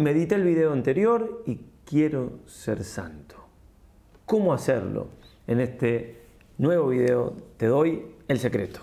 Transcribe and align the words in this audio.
medité 0.00 0.34
el 0.34 0.44
video 0.44 0.72
anterior 0.72 1.42
y 1.46 1.60
quiero 1.84 2.40
ser 2.46 2.84
santo. 2.84 3.36
¿Cómo 4.24 4.52
hacerlo? 4.52 5.08
En 5.46 5.60
este 5.60 6.22
nuevo 6.58 6.88
video 6.88 7.34
te 7.56 7.66
doy 7.66 8.04
el 8.28 8.38
secreto. 8.38 8.80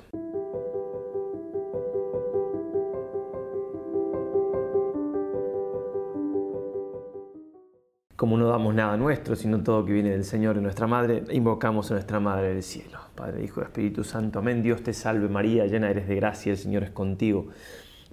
como 8.17 8.35
no 8.35 8.47
damos 8.47 8.73
nada 8.73 8.97
nuestro, 8.97 9.35
sino 9.35 9.61
todo 9.61 9.85
que 9.85 9.93
viene 9.93 10.09
del 10.09 10.25
Señor 10.25 10.57
y 10.57 10.59
nuestra 10.59 10.87
Madre, 10.87 11.23
invocamos 11.31 11.91
a 11.91 11.93
nuestra 11.93 12.19
Madre 12.19 12.49
del 12.49 12.63
cielo. 12.63 12.97
Padre, 13.13 13.43
Hijo 13.43 13.61
y 13.61 13.63
Espíritu 13.63 14.03
Santo, 14.03 14.39
amén. 14.39 14.63
Dios 14.63 14.81
te 14.81 14.91
salve 14.91 15.29
María, 15.29 15.67
llena 15.67 15.91
eres 15.91 16.07
de 16.07 16.15
gracia, 16.15 16.51
el 16.51 16.57
Señor 16.57 16.81
es 16.83 16.89
contigo. 16.89 17.45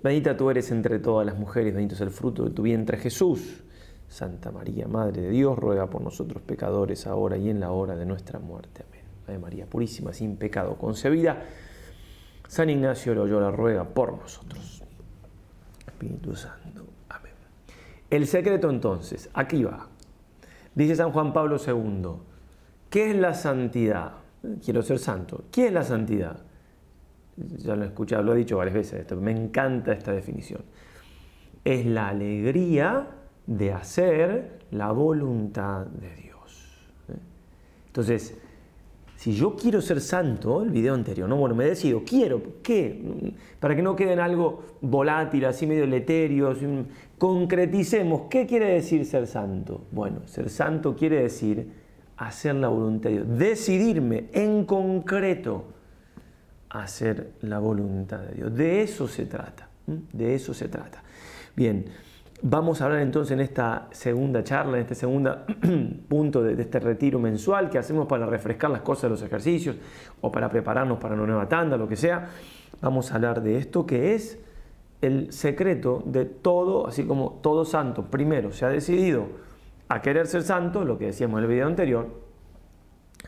Bendita 0.05 0.37
tú 0.37 0.51
eres 0.51 0.71
entre 0.71 0.99
todas 0.99 1.25
las 1.25 1.39
mujeres, 1.39 1.73
bendito 1.73 1.95
es 1.95 2.01
el 2.03 2.11
fruto 2.11 2.45
de 2.45 2.51
tu 2.51 2.61
vientre 2.61 2.99
Jesús. 2.99 3.65
Santa 4.07 4.53
María, 4.53 4.87
Madre 4.87 5.23
de 5.23 5.31
Dios, 5.31 5.59
ruega 5.59 5.89
por 5.89 6.03
nosotros 6.03 6.43
pecadores, 6.43 7.07
ahora 7.07 7.39
y 7.39 7.49
en 7.49 7.59
la 7.59 7.71
hora 7.71 7.97
de 7.97 8.05
nuestra 8.05 8.39
muerte. 8.39 8.85
Amén. 8.87 9.01
Ave 9.27 9.39
María 9.39 9.65
Purísima, 9.65 10.13
sin 10.13 10.37
pecado 10.37 10.77
concebida. 10.77 11.45
San 12.47 12.69
Ignacio 12.69 13.15
Loyola 13.15 13.51
ruega 13.51 13.85
por 13.85 14.19
nosotros. 14.19 14.83
Espíritu 15.87 16.37
Santo. 16.37 16.85
Amén. 17.09 17.33
El 18.11 18.27
secreto 18.27 18.69
entonces, 18.69 19.31
aquí 19.33 19.65
va. 19.65 19.89
Dice 20.75 20.97
San 20.97 21.13
Juan 21.13 21.33
Pablo 21.33 21.57
II, 21.57 22.11
¿qué 22.91 23.13
es 23.13 23.17
la 23.17 23.33
santidad? 23.33 24.13
Quiero 24.63 24.83
ser 24.83 24.99
santo. 24.99 25.45
¿Qué 25.51 25.69
es 25.69 25.73
la 25.73 25.83
santidad? 25.83 26.41
Ya 27.37 27.75
lo 27.75 27.85
he 27.85 27.87
escuchado, 27.87 28.23
lo 28.23 28.35
he 28.35 28.39
dicho 28.39 28.57
varias 28.57 28.75
veces 28.75 29.01
esto, 29.01 29.17
me 29.17 29.33
encanta 29.33 29.93
esta 29.93 30.13
definición. 30.13 30.63
Es 31.65 31.85
la 31.87 32.09
alegría 32.09 33.09
de 33.47 33.73
hacer 33.73 34.61
la 34.71 34.93
voluntad 34.93 35.87
de 35.87 36.15
Dios. 36.15 36.89
¿eh? 37.09 37.15
Entonces, 37.87 38.39
si 39.17 39.33
yo 39.33 39.57
quiero 39.57 39.81
ser 39.81 40.01
santo, 40.01 40.63
el 40.63 40.71
video 40.71 40.95
anterior, 40.95 41.29
no, 41.29 41.37
bueno, 41.37 41.55
me 41.55 41.65
decido, 41.65 42.03
quiero, 42.05 42.43
¿qué? 42.63 43.33
Para 43.59 43.75
que 43.75 43.83
no 43.83 43.97
quede 43.97 44.13
en 44.13 44.21
algo 44.21 44.63
volátil, 44.81 45.45
así 45.47 45.67
medio 45.67 45.87
letéreo, 45.87 46.55
concreticemos, 47.17 48.23
¿qué 48.29 48.47
quiere 48.47 48.67
decir 48.67 49.07
ser 49.07 49.27
santo? 49.27 49.87
Bueno, 49.93 50.27
ser 50.27 50.51
santo 50.51 50.95
quiere 50.95 51.23
decir 51.23 51.69
hacer 52.17 52.57
la 52.57 52.69
voluntad 52.69 53.11
de 53.11 53.17
Dios, 53.17 53.39
decidirme 53.39 54.27
en 54.33 54.65
concreto 54.65 55.74
hacer 56.83 57.33
la 57.43 57.59
voluntad 57.59 58.19
de 58.21 58.35
Dios. 58.35 58.55
De 58.55 58.83
eso 58.83 59.07
se 59.07 59.27
trata, 59.27 59.69
de 59.87 60.35
eso 60.35 60.55
se 60.55 60.69
trata. 60.69 61.03
Bien, 61.55 61.85
Vamos 62.47 62.83
a 62.83 62.85
hablar 62.85 63.01
entonces 63.01 63.33
en 63.33 63.41
esta 63.41 63.89
segunda 63.91 64.45
charla, 64.45 64.77
en 64.77 64.83
este 64.83 64.95
segundo 64.95 65.47
punto 66.09 66.43
de, 66.43 66.61
este 66.61 66.79
retiro 66.79 67.19
mensual 67.19 67.71
que 67.71 67.79
hacemos 67.79 68.07
para 68.07 68.27
refrescar 68.27 68.71
las 68.71 68.83
cosas 68.83 69.05
de 69.05 69.09
los 69.09 69.23
ejercicios 69.23 69.77
o 70.21 70.31
para 70.31 70.51
prepararnos 70.51 70.99
para 70.99 71.15
una 71.15 71.25
nueva 71.25 71.49
tanda, 71.49 71.79
lo 71.79 71.89
que 71.89 71.97
sea. 71.97 72.29
Vamos 72.83 73.11
a 73.11 73.15
hablar 73.15 73.43
de 73.43 73.57
esto 73.57 73.87
que 73.87 74.15
es 74.15 74.39
el 75.01 75.33
secreto 75.33 76.03
de 76.05 76.27
todo, 76.27 76.87
así 76.87 77.07
como 77.07 77.41
todo 77.43 77.65
santo. 77.65 78.11
Primero, 78.11 78.53
se 78.53 78.67
ha 78.67 78.69
decidido 78.69 79.27
a 79.89 80.03
querer 80.03 80.27
ser 80.27 80.43
santo, 80.43 80.85
lo 80.85 80.99
que 80.99 81.07
decíamos 81.07 81.39
en 81.39 81.45
el 81.45 81.51
video 81.51 81.67
anterior, 81.67 82.09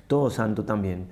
todo 0.09 0.29
santo 0.29 0.65
también 0.65 1.07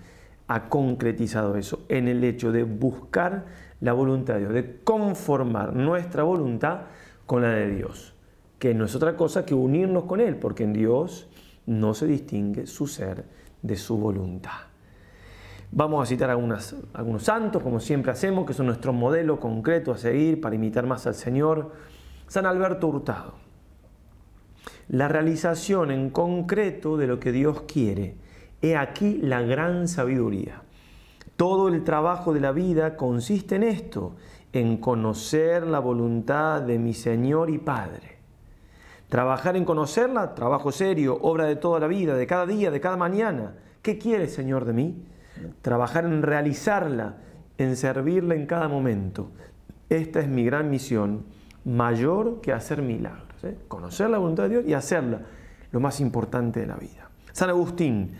ha 0.46 0.68
concretizado 0.68 1.56
eso 1.56 1.84
en 1.88 2.08
el 2.08 2.22
hecho 2.24 2.52
de 2.52 2.64
buscar 2.64 3.46
la 3.80 3.92
voluntad 3.92 4.34
de 4.34 4.40
Dios, 4.40 4.52
de 4.52 4.80
conformar 4.82 5.74
nuestra 5.74 6.22
voluntad 6.22 6.82
con 7.26 7.42
la 7.42 7.50
de 7.50 7.70
Dios, 7.70 8.14
que 8.58 8.74
no 8.74 8.84
es 8.84 8.94
otra 8.94 9.16
cosa 9.16 9.44
que 9.44 9.54
unirnos 9.54 10.04
con 10.04 10.20
Él, 10.20 10.36
porque 10.36 10.64
en 10.64 10.72
Dios 10.72 11.28
no 11.66 11.94
se 11.94 12.06
distingue 12.06 12.66
su 12.66 12.86
ser 12.86 13.24
de 13.62 13.76
su 13.76 13.96
voluntad. 13.96 14.74
Vamos 15.76 16.02
a 16.02 16.06
citar 16.06 16.30
algunos 16.30 16.74
santos, 17.18 17.62
como 17.62 17.80
siempre 17.80 18.12
hacemos, 18.12 18.46
que 18.46 18.52
son 18.54 18.66
nuestro 18.66 18.92
modelo 18.92 19.40
concreto 19.40 19.90
a 19.92 19.98
seguir 19.98 20.40
para 20.40 20.54
imitar 20.54 20.86
más 20.86 21.06
al 21.06 21.14
Señor. 21.14 21.72
San 22.28 22.46
Alberto 22.46 22.86
Hurtado. 22.86 23.34
La 24.88 25.08
realización 25.08 25.90
en 25.90 26.10
concreto 26.10 26.96
de 26.96 27.08
lo 27.08 27.18
que 27.18 27.32
Dios 27.32 27.62
quiere. 27.62 28.14
He 28.64 28.78
aquí 28.78 29.18
la 29.18 29.42
gran 29.42 29.88
sabiduría. 29.88 30.62
Todo 31.36 31.68
el 31.68 31.84
trabajo 31.84 32.32
de 32.32 32.40
la 32.40 32.50
vida 32.50 32.96
consiste 32.96 33.56
en 33.56 33.62
esto, 33.62 34.16
en 34.54 34.78
conocer 34.78 35.66
la 35.66 35.80
voluntad 35.80 36.62
de 36.62 36.78
mi 36.78 36.94
Señor 36.94 37.50
y 37.50 37.58
Padre. 37.58 38.16
Trabajar 39.10 39.58
en 39.58 39.66
conocerla, 39.66 40.34
trabajo 40.34 40.72
serio, 40.72 41.18
obra 41.20 41.44
de 41.44 41.56
toda 41.56 41.78
la 41.78 41.86
vida, 41.88 42.16
de 42.16 42.26
cada 42.26 42.46
día, 42.46 42.70
de 42.70 42.80
cada 42.80 42.96
mañana. 42.96 43.52
¿Qué 43.82 43.98
quiere, 43.98 44.28
Señor, 44.28 44.64
de 44.64 44.72
mí? 44.72 45.04
Trabajar 45.60 46.06
en 46.06 46.22
realizarla, 46.22 47.16
en 47.58 47.76
servirla 47.76 48.34
en 48.34 48.46
cada 48.46 48.68
momento. 48.68 49.28
Esta 49.90 50.20
es 50.20 50.28
mi 50.28 50.42
gran 50.42 50.70
misión, 50.70 51.26
mayor 51.66 52.40
que 52.40 52.54
hacer 52.54 52.80
milagros. 52.80 53.44
¿eh? 53.44 53.58
Conocer 53.68 54.08
la 54.08 54.16
voluntad 54.16 54.44
de 54.44 54.48
Dios 54.48 54.64
y 54.66 54.72
hacerla, 54.72 55.20
lo 55.70 55.80
más 55.80 56.00
importante 56.00 56.60
de 56.60 56.66
la 56.66 56.76
vida. 56.76 57.10
San 57.30 57.50
Agustín, 57.50 58.12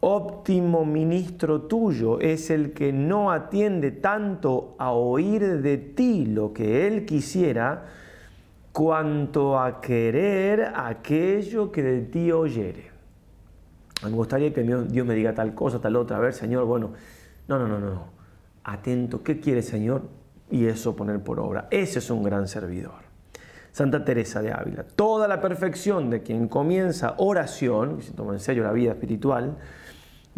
óptimo 0.00 0.84
ministro 0.84 1.62
tuyo 1.62 2.20
es 2.20 2.50
el 2.50 2.72
que 2.72 2.92
no 2.92 3.30
atiende 3.30 3.90
tanto 3.90 4.74
a 4.78 4.92
oír 4.92 5.60
de 5.60 5.76
ti 5.78 6.26
lo 6.26 6.52
que 6.52 6.86
él 6.86 7.04
quisiera, 7.04 7.86
cuanto 8.72 9.58
a 9.58 9.80
querer 9.80 10.72
aquello 10.76 11.72
que 11.72 11.82
de 11.82 12.02
ti 12.02 12.30
oyere. 12.30 12.90
Me 14.04 14.10
gustaría 14.10 14.52
que 14.54 14.62
Dios 14.62 15.06
me 15.06 15.14
diga 15.14 15.34
tal 15.34 15.54
cosa, 15.54 15.80
tal 15.80 15.96
otra. 15.96 16.18
A 16.18 16.20
ver, 16.20 16.32
Señor, 16.32 16.64
bueno, 16.66 16.92
no, 17.48 17.58
no, 17.58 17.66
no, 17.66 17.80
no. 17.80 18.04
Atento, 18.62 19.24
¿qué 19.24 19.40
quiere, 19.40 19.62
Señor? 19.62 20.02
Y 20.50 20.66
eso 20.66 20.94
poner 20.94 21.20
por 21.20 21.40
obra. 21.40 21.66
Ese 21.70 21.98
es 21.98 22.08
un 22.10 22.22
gran 22.22 22.46
servidor. 22.46 23.08
Santa 23.72 24.04
Teresa 24.04 24.40
de 24.40 24.52
Ávila. 24.52 24.84
Toda 24.84 25.26
la 25.26 25.40
perfección 25.40 26.10
de 26.10 26.22
quien 26.22 26.48
comienza 26.48 27.14
oración, 27.18 27.96
que 27.96 28.02
se 28.04 28.12
toma 28.12 28.34
en 28.34 28.40
serio 28.40 28.62
la 28.62 28.72
vida 28.72 28.92
espiritual, 28.92 29.56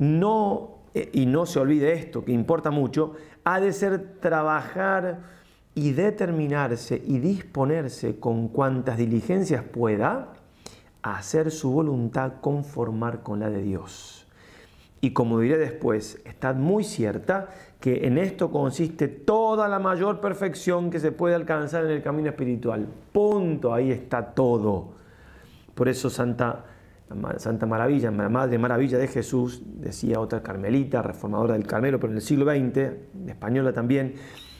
no, 0.00 0.78
eh, 0.94 1.11
y 1.12 1.27
no 1.27 1.44
se 1.44 1.61
olvide 1.61 1.93
esto, 1.93 2.25
que 2.25 2.33
importa 2.33 2.71
mucho, 2.71 3.15
ha 3.44 3.61
de 3.61 3.72
ser 3.72 4.19
trabajar 4.19 5.21
y 5.75 5.93
determinarse 5.93 7.00
y 7.06 7.19
disponerse 7.19 8.19
con 8.19 8.49
cuantas 8.49 8.97
diligencias 8.97 9.62
pueda 9.62 10.33
a 11.03 11.16
hacer 11.16 11.50
su 11.50 11.71
voluntad 11.71 12.41
conformar 12.41 13.22
con 13.22 13.41
la 13.41 13.50
de 13.50 13.62
Dios. 13.62 14.27
Y 15.03 15.12
como 15.12 15.38
diré 15.41 15.59
después, 15.59 16.21
estad 16.25 16.56
muy 16.56 16.82
cierta 16.82 17.50
que 17.78 18.06
en 18.06 18.17
esto 18.17 18.50
consiste 18.50 19.06
toda 19.09 19.69
la 19.69 19.78
mayor 19.78 20.21
perfección 20.21 20.91
que 20.91 20.99
se 20.99 21.12
puede 21.12 21.34
alcanzar 21.34 21.84
en 21.84 21.91
el 21.91 22.03
camino 22.03 22.31
espiritual. 22.31 22.87
Punto, 23.12 23.75
ahí 23.75 23.91
está 23.91 24.32
todo. 24.32 24.93
Por 25.75 25.88
eso 25.88 26.09
Santa 26.09 26.65
Santa 27.38 27.66
Maravilla, 27.66 28.10
la 28.10 28.28
Madre 28.28 28.59
Maravilla 28.59 28.97
de 28.97 29.09
Jesús, 29.09 29.62
decía 29.66 30.21
otra 30.21 30.43
carmelita, 30.43 31.03
reformadora 31.03 31.54
del 31.54 31.66
Carmelo, 31.66 31.98
pero 31.98 32.12
en 32.12 32.19
el 32.19 32.22
siglo 32.22 32.44
XX, 32.44 33.28
española 33.28 33.72
también, 33.72 34.15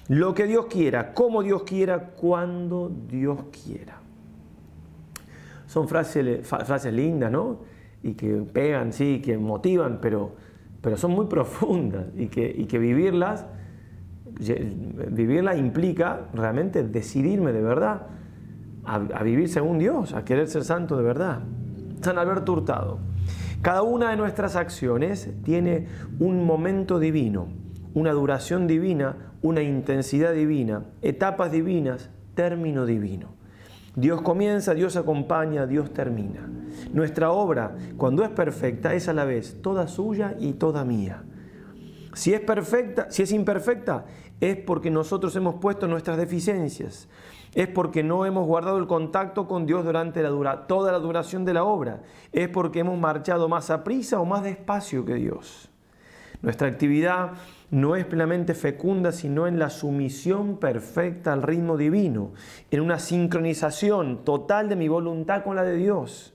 lo 0.09 0.35
que 0.35 0.47
Dios 0.47 0.67
quiera, 0.67 1.15
como 1.15 1.45
Dios 1.45 1.63
quiera, 1.63 2.11
cuando 2.11 2.91
Dios 3.09 3.39
quiera. 3.53 3.99
Son 5.67 5.87
frases, 5.87 6.45
frases 6.45 6.93
lindas, 6.93 7.31
¿no? 7.31 7.61
Y 8.03 8.15
que 8.15 8.29
pegan, 8.53 8.93
sí, 8.93 9.23
que 9.25 9.39
motivan, 9.39 10.01
pero, 10.03 10.35
pero 10.81 10.97
son 10.97 11.13
muy 11.13 11.27
profundas 11.27 12.07
y 12.17 12.27
que, 12.27 12.53
y 12.57 12.65
que 12.65 12.81
vivirlas, 12.81 13.47
vivirlas 15.11 15.57
implica 15.57 16.27
realmente 16.35 16.83
decidirme 16.83 17.53
de 17.53 17.63
verdad 17.63 18.09
a, 18.85 18.95
a 18.97 19.23
vivir 19.23 19.49
según 19.49 19.79
Dios, 19.79 20.15
a 20.15 20.25
querer 20.25 20.49
ser 20.49 20.65
santo 20.65 20.97
de 20.97 21.05
verdad. 21.05 21.43
San 22.03 22.19
Alberto 22.19 22.53
Hurtado. 22.53 22.99
Cada 23.63 23.83
una 23.83 24.11
de 24.11 24.17
nuestras 24.17 24.57
acciones 24.57 25.29
tiene 25.45 25.87
un 26.19 26.45
momento 26.45 26.99
divino, 26.99 27.49
una 27.93 28.13
duración 28.13 28.67
divina, 28.67 29.35
una 29.43 29.63
intensidad 29.63 30.33
divina, 30.33 30.85
etapas 31.03 31.53
divinas, 31.53 32.11
término 32.35 32.87
divino. 32.87 33.35
Dios 33.97 34.23
comienza, 34.23 34.73
Dios 34.73 34.97
acompaña, 34.97 35.67
Dios 35.67 35.93
termina. 35.93 36.49
Nuestra 36.93 37.33
obra, 37.33 37.77
cuando 37.97 38.23
es 38.23 38.31
perfecta, 38.31 38.95
es 38.95 39.09
a 39.09 39.13
la 39.13 39.25
vez 39.25 39.61
toda 39.61 39.89
suya 39.89 40.37
y 40.39 40.55
toda 40.55 40.85
mía. 40.85 41.25
Si 42.15 42.33
es 42.33 42.41
perfecta, 42.41 43.11
si 43.11 43.23
es 43.23 43.33
imperfecta, 43.33 44.07
es 44.41 44.57
porque 44.57 44.91
nosotros 44.91 45.37
hemos 45.37 45.57
puesto 45.57 45.87
nuestras 45.87 46.17
deficiencias 46.17 47.09
es 47.55 47.69
porque 47.69 48.03
no 48.03 48.27
hemos 48.27 48.47
guardado 48.47 48.79
el 48.79 48.87
contacto 48.87 49.49
con 49.49 49.67
Dios 49.67 49.85
durante 49.85 50.23
toda 50.69 50.93
la 50.93 50.99
duración 50.99 51.45
de 51.45 51.55
la 51.55 51.65
obra, 51.65 52.03
es 52.33 52.49
porque 52.49 52.81
hemos 52.81 52.99
marchado 52.99 53.49
más 53.49 53.71
a 53.71 53.83
prisa 53.83 54.21
o 54.21 54.25
más 54.25 54.43
despacio 54.43 55.05
que 55.05 55.15
Dios. 55.15 55.69
Nuestra 56.43 56.69
actividad 56.69 57.33
no 57.71 57.97
es 57.97 58.07
plenamente 58.07 58.55
fecunda 58.55 59.13
sino 59.13 59.47
en 59.47 59.59
la 59.59 59.69
sumisión 59.69 60.57
perfecta 60.57 61.33
al 61.33 61.43
ritmo 61.43 61.77
divino, 61.77 62.33
en 62.71 62.81
una 62.81 62.99
sincronización 62.99 64.25
total 64.25 64.69
de 64.69 64.77
mi 64.77 64.89
voluntad 64.89 65.45
con 65.45 65.57
la 65.57 65.63
de 65.63 65.77
Dios. 65.77 66.35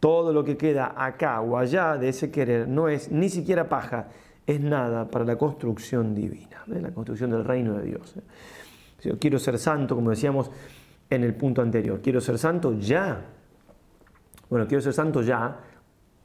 Todo 0.00 0.32
lo 0.32 0.44
que 0.44 0.56
queda 0.56 0.94
acá 0.96 1.40
o 1.40 1.56
allá 1.56 1.96
de 1.96 2.08
ese 2.08 2.30
querer 2.30 2.68
no 2.68 2.88
es 2.88 3.10
ni 3.10 3.28
siquiera 3.28 3.68
paja, 3.68 4.08
es 4.46 4.60
nada 4.60 5.08
para 5.08 5.24
la 5.24 5.36
construcción 5.36 6.14
divina, 6.14 6.64
la 6.66 6.90
construcción 6.90 7.30
del 7.30 7.44
reino 7.44 7.74
de 7.74 7.84
Dios. 7.84 8.14
Si 8.14 8.61
yo 9.02 9.18
quiero 9.18 9.38
ser 9.38 9.58
santo, 9.58 9.94
como 9.94 10.10
decíamos 10.10 10.50
en 11.10 11.24
el 11.24 11.34
punto 11.34 11.62
anterior, 11.62 12.00
quiero 12.02 12.20
ser 12.20 12.38
santo 12.38 12.78
ya. 12.78 13.26
Bueno, 14.48 14.66
quiero 14.66 14.82
ser 14.82 14.92
santo 14.92 15.22
ya, 15.22 15.60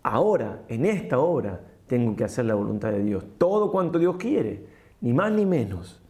ahora, 0.03 0.63
en 0.67 0.85
esta 0.85 1.19
hora, 1.19 1.61
tengo 1.87 2.15
que 2.15 2.23
hacer 2.23 2.45
la 2.45 2.55
voluntad 2.55 2.91
de 2.91 3.03
Dios. 3.03 3.23
Todo 3.37 3.71
cuanto 3.71 3.97
Dios 3.99 4.17
quiere, 4.17 4.65
ni 5.01 5.13
más 5.13 5.31
ni 5.31 5.45
menos. 5.45 6.01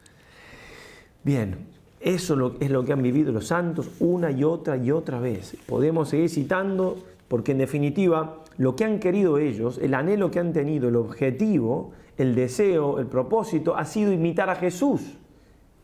Bien, 1.23 1.67
eso 1.99 2.55
es 2.59 2.69
lo 2.69 2.85
que 2.85 2.93
han 2.93 3.01
vivido 3.01 3.31
los 3.31 3.47
santos 3.47 3.89
una 3.99 4.31
y 4.31 4.43
otra 4.43 4.77
y 4.77 4.91
otra 4.91 5.19
vez. 5.19 5.57
Podemos 5.67 6.09
seguir 6.09 6.29
citando 6.29 6.97
porque 7.27 7.51
en 7.51 7.59
definitiva 7.59 8.43
lo 8.57 8.75
que 8.75 8.85
han 8.85 8.99
querido 8.99 9.37
ellos, 9.37 9.77
el 9.77 9.93
anhelo 9.93 10.31
que 10.31 10.39
han 10.39 10.53
tenido, 10.53 10.89
el 10.89 10.95
objetivo, 10.95 11.91
el 12.17 12.33
deseo, 12.33 12.99
el 12.99 13.07
propósito, 13.07 13.75
ha 13.75 13.85
sido 13.85 14.11
imitar 14.11 14.49
a 14.49 14.55
Jesús, 14.55 15.17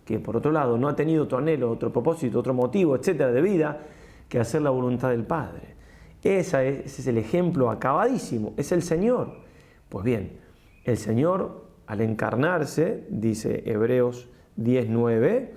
que 0.05 0.19
por 0.19 0.37
otro 0.37 0.51
lado 0.51 0.77
no 0.77 0.87
ha 0.87 0.95
tenido 0.95 1.23
otro 1.23 1.37
anhelo, 1.37 1.71
otro 1.71 1.91
propósito, 1.91 2.39
otro 2.39 2.53
motivo, 2.53 2.95
etcétera, 2.95 3.31
de 3.31 3.41
vida, 3.41 3.79
que 4.27 4.39
hacer 4.39 4.61
la 4.61 4.69
voluntad 4.69 5.09
del 5.09 5.23
Padre. 5.23 5.75
ese 6.23 6.85
es 6.85 7.07
el 7.07 7.17
ejemplo 7.17 7.69
acabadísimo, 7.69 8.53
es 8.57 8.71
el 8.71 8.81
Señor. 8.81 9.35
Pues 9.89 10.03
bien, 10.03 10.39
el 10.85 10.97
Señor 10.97 11.63
al 11.87 12.01
encarnarse, 12.01 13.05
dice 13.09 13.63
Hebreos 13.65 14.29
19, 14.55 15.55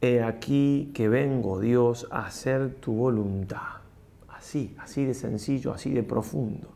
he 0.00 0.22
aquí 0.22 0.90
que 0.94 1.08
vengo 1.08 1.60
Dios 1.60 2.06
a 2.10 2.26
hacer 2.26 2.74
tu 2.74 2.92
voluntad. 2.92 3.80
Así, 4.28 4.76
así 4.78 5.04
de 5.04 5.14
sencillo, 5.14 5.72
así 5.72 5.90
de 5.90 6.02
profundo. 6.02 6.68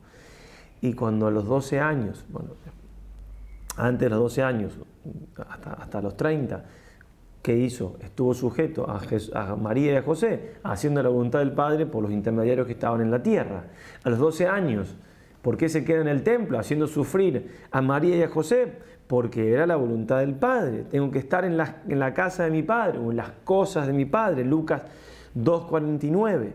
Y 0.80 0.94
cuando 0.94 1.26
a 1.26 1.30
los 1.30 1.46
12 1.46 1.80
años, 1.80 2.24
bueno, 2.30 2.50
antes 3.76 4.00
de 4.00 4.10
los 4.10 4.18
12 4.20 4.42
años, 4.42 4.78
hasta, 5.48 6.00
los 6.00 6.16
30, 6.16 6.64
¿qué 7.42 7.56
hizo? 7.56 7.96
Estuvo 8.00 8.34
sujeto 8.34 8.86
a, 8.88 9.56
María 9.56 9.92
y 9.92 9.96
a 9.96 10.02
José, 10.02 10.54
haciendo 10.62 11.02
la 11.02 11.08
voluntad 11.08 11.40
del 11.40 11.52
Padre 11.52 11.86
por 11.86 12.02
los 12.02 12.12
intermediarios 12.12 12.66
que 12.66 12.72
estaban 12.72 13.00
en 13.00 13.10
la 13.10 13.22
tierra. 13.22 13.64
A 14.04 14.10
los 14.10 14.18
12 14.18 14.46
años, 14.46 14.96
¿Por 15.42 15.56
qué 15.56 15.68
se 15.68 15.84
queda 15.84 16.00
en 16.00 16.08
el 16.08 16.22
templo 16.22 16.58
haciendo 16.58 16.86
sufrir 16.86 17.50
a 17.70 17.80
María 17.80 18.16
y 18.16 18.22
a 18.22 18.28
José? 18.28 18.72
Porque 19.06 19.52
era 19.52 19.66
la 19.66 19.76
voluntad 19.76 20.18
del 20.18 20.34
Padre. 20.34 20.84
Tengo 20.90 21.10
que 21.10 21.18
estar 21.18 21.44
en 21.44 21.56
la, 21.56 21.82
en 21.88 21.98
la 21.98 22.12
casa 22.12 22.44
de 22.44 22.50
mi 22.50 22.62
Padre 22.62 22.98
o 22.98 23.10
en 23.10 23.16
las 23.16 23.30
cosas 23.44 23.86
de 23.86 23.92
mi 23.92 24.04
Padre. 24.04 24.44
Lucas 24.44 24.82
2.49. 25.36 26.52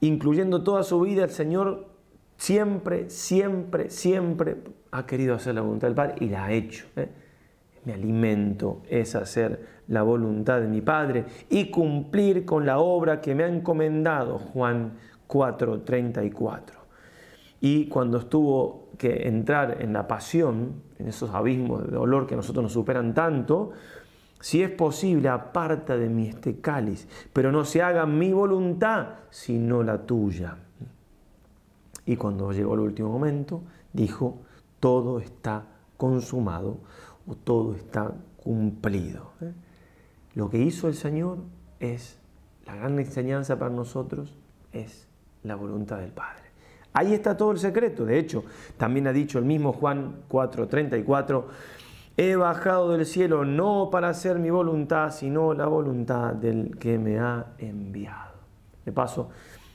Incluyendo 0.00 0.62
toda 0.62 0.84
su 0.84 1.00
vida, 1.00 1.24
el 1.24 1.30
Señor 1.30 1.88
siempre, 2.36 3.10
siempre, 3.10 3.90
siempre 3.90 4.58
ha 4.92 5.06
querido 5.06 5.34
hacer 5.34 5.54
la 5.54 5.62
voluntad 5.62 5.88
del 5.88 5.96
Padre 5.96 6.14
y 6.20 6.28
la 6.28 6.44
ha 6.44 6.52
hecho. 6.52 6.86
¿eh? 6.94 7.08
Alimento 7.92 8.82
es 8.88 9.14
hacer 9.14 9.78
la 9.88 10.02
voluntad 10.02 10.60
de 10.60 10.68
mi 10.68 10.80
Padre 10.80 11.24
y 11.48 11.70
cumplir 11.70 12.44
con 12.44 12.66
la 12.66 12.78
obra 12.78 13.20
que 13.20 13.34
me 13.34 13.44
ha 13.44 13.48
encomendado. 13.48 14.38
Juan 14.38 14.92
4.34 15.28 16.78
y 17.60 17.88
cuando 17.88 18.18
estuvo 18.18 18.90
que 18.98 19.28
entrar 19.28 19.82
en 19.82 19.92
la 19.92 20.06
pasión, 20.06 20.82
en 20.98 21.08
esos 21.08 21.30
abismos 21.30 21.84
de 21.84 21.90
dolor 21.90 22.26
que 22.26 22.34
a 22.34 22.36
nosotros 22.36 22.62
nos 22.62 22.72
superan 22.72 23.14
tanto, 23.14 23.72
si 24.40 24.62
es 24.62 24.70
posible, 24.70 25.28
aparta 25.28 25.96
de 25.96 26.08
mí 26.08 26.28
este 26.28 26.60
cáliz, 26.60 27.08
pero 27.32 27.50
no 27.50 27.64
se 27.64 27.82
haga 27.82 28.06
mi 28.06 28.32
voluntad, 28.32 29.08
sino 29.30 29.82
la 29.82 30.06
tuya. 30.06 30.56
Y 32.06 32.16
cuando 32.16 32.52
llegó 32.52 32.74
el 32.74 32.80
último 32.80 33.10
momento, 33.10 33.62
dijo, 33.92 34.38
todo 34.78 35.18
está 35.18 35.64
consumado 35.96 36.78
todo 37.36 37.74
está 37.74 38.12
cumplido. 38.36 39.32
¿eh? 39.40 39.52
Lo 40.34 40.48
que 40.50 40.58
hizo 40.58 40.88
el 40.88 40.94
Señor 40.94 41.38
es, 41.80 42.18
la 42.66 42.74
gran 42.76 42.98
enseñanza 42.98 43.58
para 43.58 43.74
nosotros 43.74 44.34
es 44.72 45.06
la 45.42 45.54
voluntad 45.54 45.98
del 45.98 46.12
Padre. 46.12 46.44
Ahí 46.92 47.14
está 47.14 47.36
todo 47.36 47.52
el 47.52 47.58
secreto. 47.58 48.04
De 48.04 48.18
hecho, 48.18 48.44
también 48.76 49.06
ha 49.06 49.12
dicho 49.12 49.38
el 49.38 49.44
mismo 49.44 49.72
Juan 49.72 50.22
4:34, 50.28 51.44
he 52.16 52.34
bajado 52.34 52.92
del 52.92 53.06
cielo 53.06 53.44
no 53.44 53.88
para 53.90 54.08
hacer 54.08 54.38
mi 54.38 54.50
voluntad, 54.50 55.12
sino 55.12 55.54
la 55.54 55.66
voluntad 55.66 56.34
del 56.34 56.76
que 56.78 56.98
me 56.98 57.18
ha 57.18 57.54
enviado. 57.58 58.34
De 58.84 58.92
paso, 58.92 59.30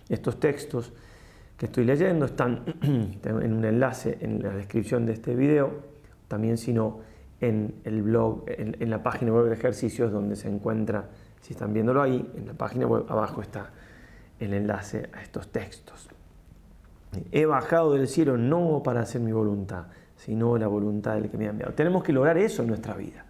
estos 0.10 0.40
textos 0.40 0.92
que 1.58 1.68
estoy 1.68 1.86
leyendo 1.86 2.26
están 2.26 2.64
en 3.24 3.54
un 3.54 3.64
enlace 3.64 4.18
en 4.22 4.42
la 4.42 4.50
descripción 4.50 5.06
de 5.06 5.14
este 5.14 5.36
video, 5.36 5.72
también 6.28 6.58
sino 6.58 7.00
en 7.44 7.76
el 7.84 8.02
blog, 8.04 8.46
en, 8.48 8.90
la 8.90 9.04
página 9.04 9.34
web 9.34 9.46
de 9.46 9.54
ejercicios 9.54 10.14
donde 10.14 10.38
se 10.38 10.48
encuentra, 10.48 11.10
si 11.42 11.52
están 11.52 11.74
viéndolo 11.74 12.02
ahí, 12.02 12.32
en 12.38 12.48
la 12.48 12.54
página 12.54 12.88
web 12.88 13.06
abajo 13.10 13.42
está 13.42 13.72
el 14.40 14.54
enlace 14.54 15.10
a 15.14 15.22
estos 15.22 15.50
textos. 15.50 16.08
He 17.32 17.46
bajado 17.46 17.94
del 17.94 18.08
cielo 18.08 18.38
no 18.38 18.82
para 18.82 19.02
hacer 19.02 19.20
mi 19.20 19.34
voluntad, 19.34 19.88
sino 20.16 20.58
la 20.58 20.68
voluntad 20.68 21.16
del 21.16 21.30
que 21.30 21.38
me 21.38 21.48
ha 21.48 21.50
enviado. 21.50 21.74
Tenemos 21.74 22.02
que 22.02 22.14
lograr 22.14 22.38
eso 22.38 22.62
en 22.62 22.70
nuestra 22.70 22.96
vida. 22.96 23.26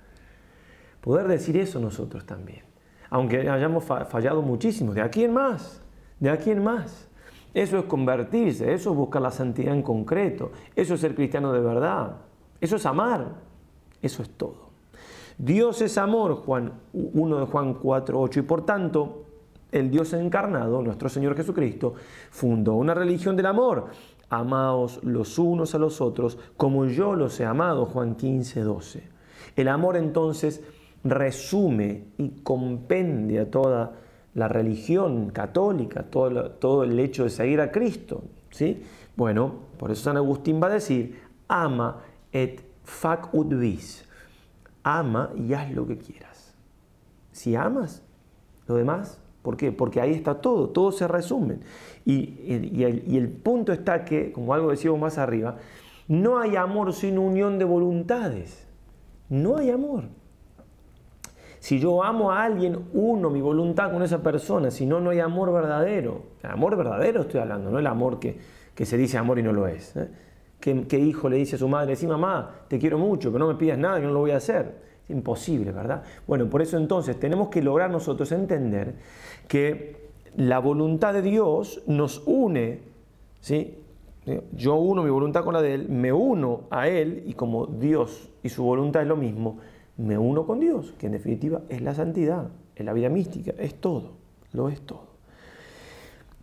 Poder 1.02 1.28
decir 1.28 1.58
eso 1.58 1.80
nosotros 1.80 2.24
también. 2.26 2.62
Aunque 3.10 3.50
hayamos 3.50 3.84
fallado 3.84 4.44
muchísimo, 4.44 4.94
de 4.94 5.02
aquí 5.02 5.24
en 5.24 5.34
más, 5.34 5.82
de 6.20 6.30
aquí 6.30 6.52
en 6.52 6.64
más. 6.64 7.10
Eso 7.54 7.80
es 7.80 7.86
convertirse, 7.86 8.74
eso 8.74 8.92
es 8.92 8.96
buscar 8.96 9.24
la 9.24 9.32
santidad 9.32 9.74
en 9.74 9.82
concreto, 9.82 10.52
eso 10.76 10.94
es 10.94 11.02
ser 11.02 11.16
cristiano 11.16 11.52
de 11.52 11.62
verdad, 11.62 12.18
eso 12.62 12.78
es 12.78 12.86
amar, 12.86 13.53
eso 14.04 14.22
es 14.22 14.30
todo. 14.30 14.74
Dios 15.38 15.82
es 15.82 15.98
amor, 15.98 16.36
Juan 16.36 16.74
1 16.94 17.40
de 17.40 17.46
Juan 17.46 17.74
4, 17.74 18.22
8, 18.22 18.40
y 18.40 18.44
por 18.44 18.66
tanto 18.66 19.24
el 19.72 19.90
Dios 19.90 20.14
encarnado, 20.14 20.84
nuestro 20.84 21.10
Señor 21.10 21.36
Jesucristo, 21.36 21.96
fundó 22.30 22.76
una 22.76 22.94
religión 22.94 23.36
del 23.36 23.48
amor. 23.48 23.88
Amaos 24.30 25.04
los 25.04 25.40
unos 25.40 25.74
a 25.74 25.80
los 25.80 26.00
otros 26.02 26.38
como 26.58 26.86
yo 26.86 27.16
los 27.16 27.40
he 27.40 27.46
amado, 27.46 27.86
Juan 27.86 28.16
15, 28.16 28.62
12. 28.62 29.04
El 29.56 29.68
amor 29.68 29.98
entonces 29.98 30.62
resume 31.04 32.06
y 32.18 32.30
compendia 32.42 33.50
toda 33.50 33.94
la 34.36 34.48
religión 34.48 35.30
católica, 35.30 36.04
todo, 36.04 36.52
todo 36.52 36.84
el 36.84 37.00
hecho 37.00 37.24
de 37.24 37.30
seguir 37.30 37.62
a 37.62 37.72
Cristo. 37.72 38.24
¿sí? 38.52 38.84
Bueno, 39.16 39.54
por 39.78 39.92
eso 39.92 40.04
San 40.04 40.18
Agustín 40.18 40.62
va 40.62 40.68
a 40.68 40.72
decir, 40.72 41.20
ama 41.48 42.02
et 42.32 42.73
fac 42.84 43.34
ut 43.34 43.50
vis. 43.50 44.08
Ama 44.84 45.32
y 45.36 45.54
haz 45.54 45.72
lo 45.72 45.88
que 45.88 45.98
quieras. 45.98 46.54
Si 47.32 47.56
amas, 47.56 48.04
lo 48.68 48.76
demás 48.76 49.20
¿Por 49.44 49.58
qué? 49.58 49.74
Porque 49.74 50.00
ahí 50.00 50.12
está 50.12 50.36
todo, 50.36 50.70
todo 50.70 50.92
se 50.94 51.08
resume. 51.08 51.60
Y, 52.06 52.84
el, 52.84 53.30
punto 53.30 53.74
está 53.74 54.06
que, 54.06 54.32
como 54.32 54.54
algo 54.54 54.72
decíamos 54.72 55.02
más 55.02 55.18
arriba, 55.18 55.58
no 56.08 56.40
hay 56.40 56.56
amor 56.56 56.94
sin 56.94 57.20
unión 57.20 57.60
de 57.60 57.66
voluntades. 57.66 58.66
No 59.30 59.58
hay 59.58 59.70
amor. 59.70 60.06
Si 61.60 61.80
yo 61.80 62.04
amo 62.04 62.32
a 62.32 62.44
alguien, 62.44 62.86
uno 62.94 63.30
mi 63.30 63.42
voluntad 63.42 63.92
con 63.92 64.02
esa 64.02 64.24
persona, 64.24 64.72
si 64.72 64.86
no, 64.86 65.02
no 65.02 65.10
hay 65.10 65.20
amor 65.20 65.52
verdadero. 65.52 66.24
El 66.42 66.52
amor 66.52 66.78
verdadero 66.78 67.22
estoy 67.22 67.42
hablando, 67.42 67.70
no 67.70 67.80
el 67.80 67.88
amor 67.88 68.20
que, 68.20 68.40
se 68.86 68.98
dice 68.98 69.18
amor 69.18 69.40
y 69.40 69.44
no 69.44 69.52
lo 69.52 69.68
es. 69.68 69.96
¿eh? 69.98 70.08
¿Qué, 70.64 70.98
hijo 70.98 71.28
le 71.28 71.36
dice 71.36 71.58
a 71.58 71.60
su 71.60 71.68
madre, 71.68 71.98
sí 71.98 72.08
mamá, 72.08 72.62
te 72.70 72.80
quiero 72.80 72.98
mucho, 72.98 73.34
que 73.34 73.38
no 73.38 73.50
me 73.50 73.56
pidas 73.56 73.78
nada, 73.78 74.00
que 74.00 74.06
no 74.06 74.14
lo 74.14 74.20
voy 74.20 74.32
a 74.32 74.38
hacer? 74.38 74.78
Es 75.04 75.10
imposible, 75.10 75.74
¿verdad? 75.74 76.04
Bueno, 76.26 76.50
por 76.50 76.62
eso 76.62 76.78
entonces 76.78 77.20
tenemos 77.20 77.50
que 77.50 77.62
lograr 77.62 77.92
nosotros 77.92 78.32
entender 78.32 78.96
que 79.50 79.98
la 80.38 80.60
voluntad 80.60 81.14
de 81.14 81.22
Dios 81.22 81.84
nos 81.86 82.24
une, 82.26 82.80
¿sí? 83.42 83.78
Yo 84.54 84.76
uno 84.76 85.04
mi 85.04 85.10
voluntad 85.10 85.44
con 85.44 85.54
la 85.54 85.62
de 85.62 85.74
Él, 85.74 85.90
me 85.90 86.14
uno 86.14 86.62
a 86.70 86.88
Él 86.88 87.24
y 87.26 87.34
como 87.34 87.66
Dios 87.66 88.30
y 88.42 88.48
su 88.48 88.64
voluntad 88.64 89.02
es 89.02 89.10
lo 89.10 89.18
mismo, 89.18 89.58
me 89.98 90.18
uno 90.18 90.46
con 90.46 90.62
Dios, 90.62 90.94
que 90.98 91.08
en 91.08 91.12
definitiva 91.12 91.64
es 91.68 91.82
la 91.82 91.94
santidad, 91.94 92.48
es 92.74 92.86
la 92.86 92.94
vida 92.94 93.10
mística, 93.10 93.54
es 93.60 93.76
todo, 93.76 94.14
lo 94.54 94.70
es 94.70 94.80
todo. 94.80 95.13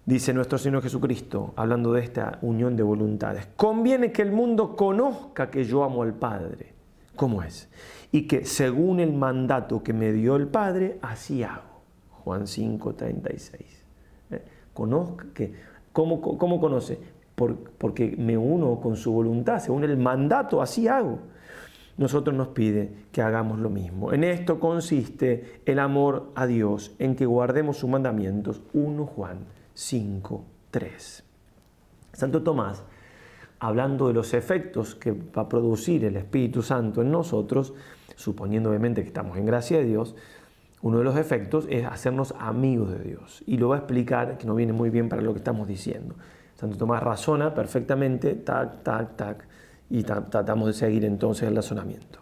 Dice 0.07 0.33
nuestro 0.33 0.59
Señor 0.59 0.83
Jesucristo, 0.83 1.53
hablando 1.57 1.93
de 1.93 2.03
esta 2.03 2.39
unión 2.43 2.75
de 2.75 2.83
voluntades, 2.83 3.49
conviene 3.55 4.11
que 4.11 4.23
el 4.23 4.33
mundo 4.33 4.75
conozca 4.75 5.51
que 5.51 5.65
yo 5.65 5.85
amo 5.85 6.03
al 6.03 6.15
Padre. 6.15 6.73
¿Cómo 7.17 7.43
es? 7.43 7.69
Y 8.11 8.27
que 8.27 8.47
según 8.47 8.99
el 8.99 9.13
mandato 9.13 9.83
que 9.83 9.93
me 9.93 10.13
dio 10.13 10.37
el 10.37 10.49
Padre, 10.49 10.99
así 11.03 11.43
hago. 11.43 11.83
Juan 12.25 12.47
5, 12.47 12.95
36. 12.95 13.85
¿Eh? 14.31 14.43
Conozca 14.73 15.27
que, 15.35 15.53
¿cómo, 15.93 16.21
¿Cómo 16.21 16.61
conoce? 16.61 17.21
porque 17.79 18.17
me 18.19 18.37
uno 18.37 18.81
con 18.81 18.97
su 18.97 19.13
voluntad, 19.13 19.61
según 19.61 19.85
el 19.85 19.97
mandato, 19.97 20.61
así 20.61 20.89
hago. 20.89 21.21
nosotros 21.97 22.37
nos 22.37 22.49
pide 22.49 22.93
que 23.13 23.23
hagamos 23.23 23.59
lo 23.59 23.71
mismo. 23.71 24.13
En 24.13 24.25
esto 24.25 24.61
consiste 24.61 25.63
el 25.65 25.79
amor 25.79 26.33
a 26.35 26.47
Dios, 26.47 26.95
en 26.99 27.17
que 27.17 27.25
guardemos 27.25 27.79
sus 27.79 27.89
mandamientos. 27.89 28.61
1 28.75 29.07
Juan 29.07 29.39
5, 29.81 30.45
3. 30.73 31.25
Santo 32.13 32.43
Tomás, 32.43 32.85
hablando 33.59 34.09
de 34.09 34.13
los 34.15 34.35
efectos 34.35 34.95
que 34.95 35.13
va 35.13 35.43
a 35.43 35.49
producir 35.49 36.05
el 36.05 36.17
Espíritu 36.17 36.63
Santo 36.63 37.01
en 37.01 37.11
nosotros, 37.11 37.73
suponiendo 38.15 38.69
obviamente 38.69 39.01
que 39.01 39.09
estamos 39.09 39.39
en 39.39 39.47
gracia 39.47 39.79
de 39.79 39.87
Dios, 39.87 40.15
uno 40.83 40.99
de 40.99 41.05
los 41.05 41.17
efectos 41.17 41.67
es 41.71 41.87
hacernos 41.87 42.35
amigos 42.39 42.91
de 42.91 42.99
Dios. 42.99 43.43
Y 43.47 43.57
lo 43.57 43.71
va 43.71 43.77
a 43.77 43.79
explicar, 43.79 44.37
que 44.37 44.47
no 44.47 44.55
viene 44.55 44.75
muy 44.75 44.91
bien 44.91 45.09
para 45.09 45.23
lo 45.23 45.33
que 45.33 45.39
estamos 45.39 45.67
diciendo. 45.67 46.15
Santo 46.57 46.77
Tomás 46.77 47.03
razona 47.03 47.55
perfectamente, 47.55 48.35
tac, 48.35 48.83
tac, 48.83 49.17
tac, 49.17 49.49
y 49.89 50.03
tratamos 50.03 50.67
de 50.67 50.75
seguir 50.75 51.07
entonces 51.07 51.49
el 51.49 51.57
razonamiento. 51.57 52.19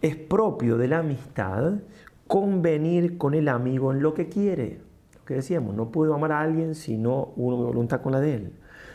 Es 0.00 0.16
propio 0.16 0.76
de 0.76 0.88
la 0.88 0.98
amistad 0.98 1.74
convenir 2.26 3.18
con 3.18 3.34
el 3.34 3.46
amigo 3.46 3.92
en 3.92 4.02
lo 4.02 4.14
que 4.14 4.28
quiere. 4.28 4.91
Que 5.26 5.34
decíamos, 5.34 5.74
no 5.74 5.90
puedo 5.90 6.14
amar 6.14 6.32
a 6.32 6.40
alguien 6.40 6.74
si 6.74 6.96
no 6.98 7.32
uno 7.36 7.56
mi 7.56 7.64
voluntad 7.64 8.00
con 8.00 8.12
la 8.12 8.20
de 8.20 8.34
él. 8.34 8.52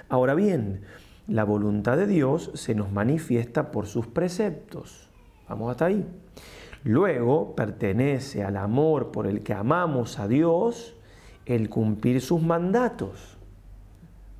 Ahora 0.10 0.36
bien, 0.36 0.81
la 1.27 1.43
voluntad 1.43 1.98
de 1.98 2.07
Dios 2.07 2.51
se 2.53 2.75
nos 2.75 2.91
manifiesta 2.91 3.72
por 3.72 3.86
sus 3.88 4.07
preceptos. 4.07 5.10
Vamos 5.48 5.72
hasta 5.72 5.86
ahí. 5.86 6.05
Luego 6.84 7.55
pertenece 7.55 8.43
al 8.43 8.57
amor 8.57 9.12
por 9.12 9.27
el 9.27 9.41
que 9.41 9.53
amamos 9.53 10.19
a 10.19 10.27
Dios 10.27 10.96
el 11.46 11.69
cumplir 11.69 12.22
sus 12.22 12.41
mandatos. 12.41 13.38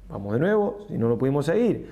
Vamos 0.10 0.34
de 0.34 0.40
nuevo, 0.40 0.86
si 0.88 0.98
no 0.98 1.10
lo 1.10 1.18
pudimos 1.18 1.46
seguir. 1.46 1.90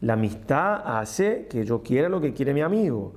La 0.00 0.14
amistad 0.14 0.98
hace 0.98 1.46
que 1.48 1.64
yo 1.64 1.82
quiera 1.82 2.08
lo 2.08 2.20
que 2.20 2.34
quiere 2.34 2.52
mi 2.52 2.60
amigo 2.60 3.14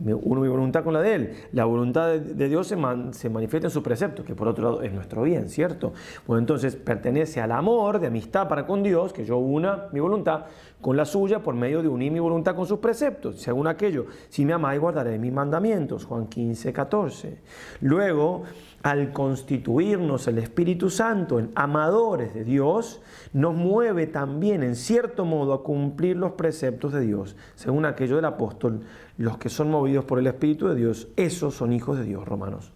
uno 0.00 0.40
mi 0.40 0.48
voluntad 0.48 0.82
con 0.82 0.92
la 0.92 1.00
de 1.00 1.14
Él. 1.14 1.32
La 1.52 1.64
voluntad 1.64 2.08
de, 2.08 2.48
Dios 2.48 2.66
se, 2.66 2.76
se, 3.12 3.30
manifiesta 3.30 3.68
en 3.68 3.70
sus 3.70 3.82
preceptos, 3.82 4.24
que 4.24 4.34
por 4.34 4.48
otro 4.48 4.64
lado 4.64 4.82
es 4.82 4.92
nuestro 4.92 5.22
bien, 5.22 5.48
¿cierto? 5.48 5.92
Bueno, 6.26 6.40
entonces 6.40 6.76
pertenece 6.76 7.40
al 7.40 7.52
amor 7.52 8.00
de 8.00 8.08
amistad 8.08 8.48
para 8.48 8.66
con 8.66 8.82
Dios, 8.82 9.12
que 9.12 9.24
yo 9.24 9.38
una 9.38 9.88
mi 9.92 10.00
voluntad 10.00 10.46
con 10.80 10.98
la 10.98 11.06
suya 11.06 11.42
por 11.42 11.54
medio 11.54 11.80
de 11.80 11.88
unir 11.88 12.12
mi 12.12 12.20
voluntad 12.20 12.54
con 12.54 12.66
sus 12.66 12.78
preceptos. 12.78 13.40
Según 13.40 13.66
aquello, 13.66 14.06
si 14.28 14.44
me 14.44 14.52
amáis 14.52 14.80
guardaré 14.80 15.18
mis 15.18 15.32
mandamientos. 15.32 16.04
Juan 16.04 16.26
15, 16.26 16.72
14. 16.74 17.38
Luego, 17.80 18.42
al 18.82 19.10
constituirnos 19.10 20.28
el 20.28 20.36
Espíritu 20.36 20.90
Santo 20.90 21.38
en 21.38 21.50
amadores 21.54 22.34
de 22.34 22.44
Dios, 22.44 23.00
nos 23.32 23.54
mueve 23.54 24.06
también 24.06 24.62
en 24.62 24.76
cierto 24.76 25.24
modo 25.24 25.54
a 25.54 25.62
cumplir 25.62 26.18
los 26.18 26.32
preceptos 26.32 26.92
de 26.92 27.00
Dios, 27.00 27.34
según 27.54 27.86
aquello 27.86 28.16
del 28.16 28.26
apóstol, 28.26 28.82
los 29.16 29.38
que 29.38 29.48
son 29.48 29.70
movidos 29.70 30.04
por 30.04 30.18
el 30.18 30.26
Espíritu 30.26 30.68
de 30.68 30.74
Dios, 30.74 31.08
esos 31.16 31.54
son 31.54 31.72
hijos 31.72 31.98
de 31.98 32.04
Dios, 32.04 32.26
Romanos 32.26 32.72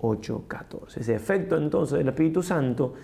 8, 0.00 0.44
14. 0.46 1.00
Ese 1.00 1.14
efecto 1.14 1.56
entonces 1.56 1.98
del 1.98 2.08
Espíritu 2.08 2.42
Santo 2.42 2.94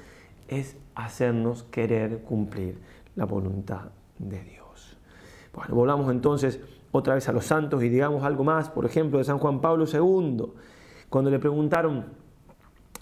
es 0.48 0.76
hacernos 0.94 1.64
querer 1.64 2.22
cumplir 2.22 2.78
la 3.14 3.24
voluntad 3.24 3.90
de 4.18 4.42
Dios. 4.42 4.96
Bueno, 5.54 5.74
volvamos 5.74 6.10
entonces 6.10 6.60
otra 6.92 7.14
vez 7.14 7.28
a 7.28 7.32
los 7.32 7.46
santos 7.46 7.82
y 7.82 7.88
digamos 7.88 8.24
algo 8.24 8.44
más, 8.44 8.70
por 8.70 8.84
ejemplo, 8.84 9.18
de 9.18 9.24
San 9.24 9.38
Juan 9.38 9.60
Pablo 9.60 9.84
II, 9.90 10.44
cuando 11.08 11.30
le 11.30 11.38
preguntaron 11.38 12.04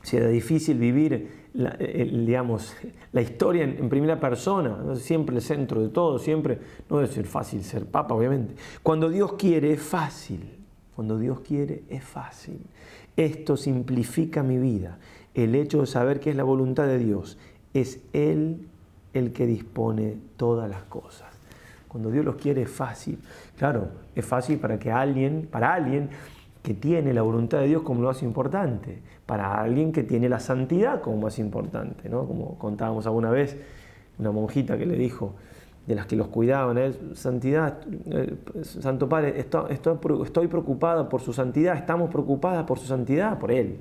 si 0.05 0.19
era 0.19 0.29
difícil 0.29 0.79
vivir 0.79 1.49
la, 1.55 1.77
digamos, 1.79 2.77
la 3.13 3.23
historia 3.23 3.65
en, 3.65 3.89
primera 3.89 4.21
persona, 4.21 4.95
siempre 4.97 5.35
el 5.35 5.43
centro 5.43 5.81
de 5.81 5.89
todo, 5.89 6.19
siempre, 6.19 6.59
no 6.91 6.99
debe 6.99 7.11
ser 7.11 7.25
fácil 7.25 7.65
ser 7.65 7.87
papa, 7.87 8.15
obviamente. 8.15 8.55
Cuando 8.83 9.09
Dios 9.09 9.33
quiere 9.33 9.73
es 9.73 9.83
fácil, 9.83 10.59
cuando 10.95 11.19
Dios 11.19 11.41
quiere 11.41 11.85
es 11.89 12.05
fácil. 12.05 12.61
Esto 13.17 13.57
simplifica 13.57 14.43
mi 14.43 14.59
vida. 14.59 14.99
El 15.33 15.55
hecho 15.55 15.81
de 15.81 15.87
saber 15.87 16.21
que 16.21 16.31
es 16.31 16.37
la 16.37 16.45
voluntad 16.45 16.87
de 16.87 16.99
Dios, 16.99 17.39
es 17.73 18.01
Él 18.13 18.69
el 19.15 19.33
que 19.33 19.47
dispone 19.47 20.19
todas 20.37 20.69
las 20.69 20.83
cosas. 20.83 21.29
Cuando 21.89 22.11
Dios 22.11 22.27
los 22.27 22.37
quiere 22.37 22.63
es 22.63 22.71
fácil. 22.71 23.19
Claro, 23.57 23.89
es 24.15 24.27
fácil 24.27 24.59
para 24.59 24.79
que 24.79 24.93
alguien, 24.93 25.49
para 25.51 25.73
alguien 25.73 26.11
que 26.65 26.75
tiene 26.75 27.13
la 27.13 27.23
voluntad 27.23 27.61
de 27.61 27.69
Dios 27.69 27.83
como 27.83 28.01
lo 28.01 28.09
más 28.09 28.23
importante, 28.23 29.03
para 29.27 29.61
alguien 29.61 29.93
que 29.93 30.03
tiene 30.03 30.29
la 30.29 30.41
santidad 30.41 31.01
como 31.01 31.17
más 31.17 31.39
importante, 31.39 32.09
¿no? 32.09 32.27
Como 32.27 32.59
contábamos 32.59 33.07
alguna 33.07 33.31
vez, 33.31 33.57
una 34.19 34.31
monjita 34.31 34.77
que 34.77 34.87
le 34.87 34.97
dijo, 34.97 35.35
de 35.87 35.95
las 35.95 36.07
que 36.07 36.17
los 36.17 36.29
cuidaban, 36.29 36.79
él, 36.79 36.97
santidad, 37.15 37.79
eh, 38.07 38.37
Santo 38.63 39.09
Padre, 39.09 39.39
estoy, 39.39 40.49
preocupada 40.49 41.09
por 41.09 41.21
su 41.21 41.33
santidad, 41.33 41.77
estamos 41.77 42.11
preocupadas 42.11 42.65
por 42.65 42.79
su 42.79 42.87
santidad, 42.87 43.39
por 43.39 43.53
él. 43.53 43.81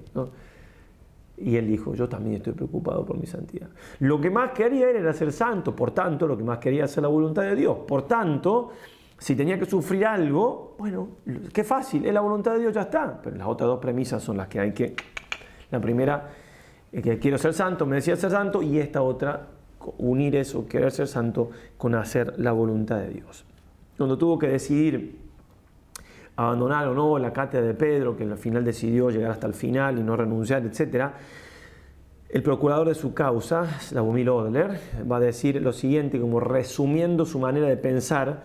Y 1.37 1.55
él 1.55 1.67
dijo, 1.67 1.95
yo 1.95 2.07
también 2.07 2.37
estoy 2.37 2.53
preocupado 2.53 3.05
por 3.05 3.17
mi 3.17 3.25
santidad. 3.25 3.67
Lo 3.99 4.19
que 4.19 4.29
más 4.29 4.51
quería 4.51 4.89
era 4.89 5.13
ser 5.13 5.31
santo, 5.31 5.75
por 5.75 5.91
tanto, 5.91 6.27
lo 6.27 6.37
que 6.37 6.43
más 6.43 6.59
quería 6.59 6.85
era 6.85 7.01
la 7.01 7.07
voluntad 7.07 7.43
de 7.43 7.55
Dios. 7.55 7.77
Por 7.87 8.05
tanto, 8.05 8.71
si 9.17 9.35
tenía 9.35 9.57
que 9.57 9.65
sufrir 9.65 10.05
algo, 10.05 10.75
bueno, 10.77 11.07
qué 11.53 11.63
fácil, 11.63 12.05
es 12.05 12.13
la 12.13 12.21
voluntad 12.21 12.53
de 12.53 12.59
Dios, 12.59 12.73
ya 12.73 12.81
está. 12.81 13.19
Pero 13.21 13.37
las 13.37 13.47
otras 13.47 13.67
dos 13.67 13.79
premisas 13.79 14.21
son 14.21 14.37
las 14.37 14.47
que 14.47 14.59
hay 14.59 14.73
que... 14.73 14.93
La 15.73 15.81
primera, 15.81 16.29
que 16.91 17.17
quiero 17.17 17.39
ser 17.39 17.51
santo, 17.55 17.87
me 17.87 17.95
decía 17.95 18.15
ser 18.15 18.29
santo, 18.29 18.61
y 18.61 18.77
esta 18.77 19.01
otra, 19.01 19.47
unir 19.97 20.35
eso, 20.35 20.67
querer 20.67 20.91
ser 20.91 21.07
santo, 21.07 21.49
con 21.79 21.95
hacer 21.95 22.35
la 22.37 22.51
voluntad 22.51 22.99
de 22.99 23.09
Dios. 23.09 23.43
Cuando 23.97 24.15
tuvo 24.15 24.37
que 24.37 24.49
decidir 24.49 25.17
abandonar 26.35 26.87
o 26.89 26.93
no 26.93 27.17
la 27.17 27.33
cátedra 27.33 27.65
de 27.65 27.73
Pedro, 27.73 28.15
que 28.15 28.23
al 28.23 28.37
final 28.37 28.63
decidió 28.63 29.09
llegar 29.09 29.31
hasta 29.31 29.47
el 29.47 29.55
final 29.55 29.97
y 29.97 30.03
no 30.03 30.15
renunciar, 30.15 30.63
etc., 30.63 31.09
el 32.29 32.43
procurador 32.43 32.87
de 32.87 32.93
su 32.93 33.15
causa, 33.15 33.65
Slavomir 33.79 34.29
Odler, 34.29 34.79
va 35.11 35.17
a 35.17 35.19
decir 35.19 35.59
lo 35.59 35.73
siguiente, 35.73 36.19
como 36.19 36.39
resumiendo 36.39 37.25
su 37.25 37.39
manera 37.39 37.65
de 37.65 37.77
pensar, 37.77 38.43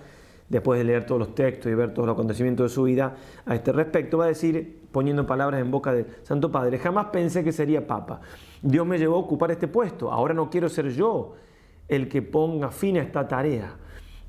después 0.48 0.78
de 0.78 0.84
leer 0.84 1.04
todos 1.04 1.18
los 1.18 1.34
textos 1.34 1.70
y 1.70 1.74
ver 1.74 1.92
todos 1.92 2.06
los 2.06 2.14
acontecimientos 2.14 2.70
de 2.70 2.74
su 2.74 2.84
vida 2.84 3.14
a 3.44 3.54
este 3.54 3.72
respecto, 3.72 4.18
va 4.18 4.24
a 4.24 4.28
decir, 4.28 4.80
poniendo 4.90 5.26
palabras 5.26 5.60
en 5.60 5.70
boca 5.70 5.92
del 5.92 6.06
Santo 6.22 6.50
Padre, 6.50 6.78
jamás 6.78 7.06
pensé 7.06 7.44
que 7.44 7.52
sería 7.52 7.86
papa. 7.86 8.20
Dios 8.62 8.86
me 8.86 8.98
llevó 8.98 9.16
a 9.16 9.20
ocupar 9.20 9.50
este 9.50 9.68
puesto, 9.68 10.10
ahora 10.10 10.34
no 10.34 10.50
quiero 10.50 10.68
ser 10.68 10.90
yo 10.90 11.34
el 11.86 12.08
que 12.08 12.22
ponga 12.22 12.70
fin 12.70 12.96
a 12.98 13.02
esta 13.02 13.26
tarea. 13.26 13.76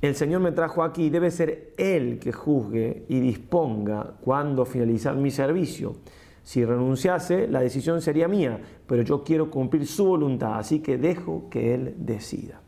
El 0.02 0.16
Señor 0.16 0.40
me 0.40 0.54
trajo 0.54 0.84
aquí, 0.84 1.10
debe 1.10 1.30
ser 1.30 1.74
Él 1.78 2.20
que 2.20 2.32
juzgue 2.32 3.06
y 3.10 3.20
disponga 3.20 4.14
cuándo 4.22 4.66
finalizar 4.66 5.16
mi 5.16 5.30
servicio. 5.30 5.98
Si 6.42 6.64
renunciase, 6.64 7.48
la 7.48 7.60
decisión 7.60 8.02
sería 8.02 8.28
mía, 8.28 8.60
pero 8.88 9.04
yo 9.04 9.24
quiero 9.24 9.52
cumplir 9.52 9.86
su 9.86 10.06
voluntad, 10.06 10.58
así 10.58 10.80
que 10.80 10.98
dejo 10.98 11.50
que 11.50 11.74
Él 11.76 11.96
decida. 11.98 12.62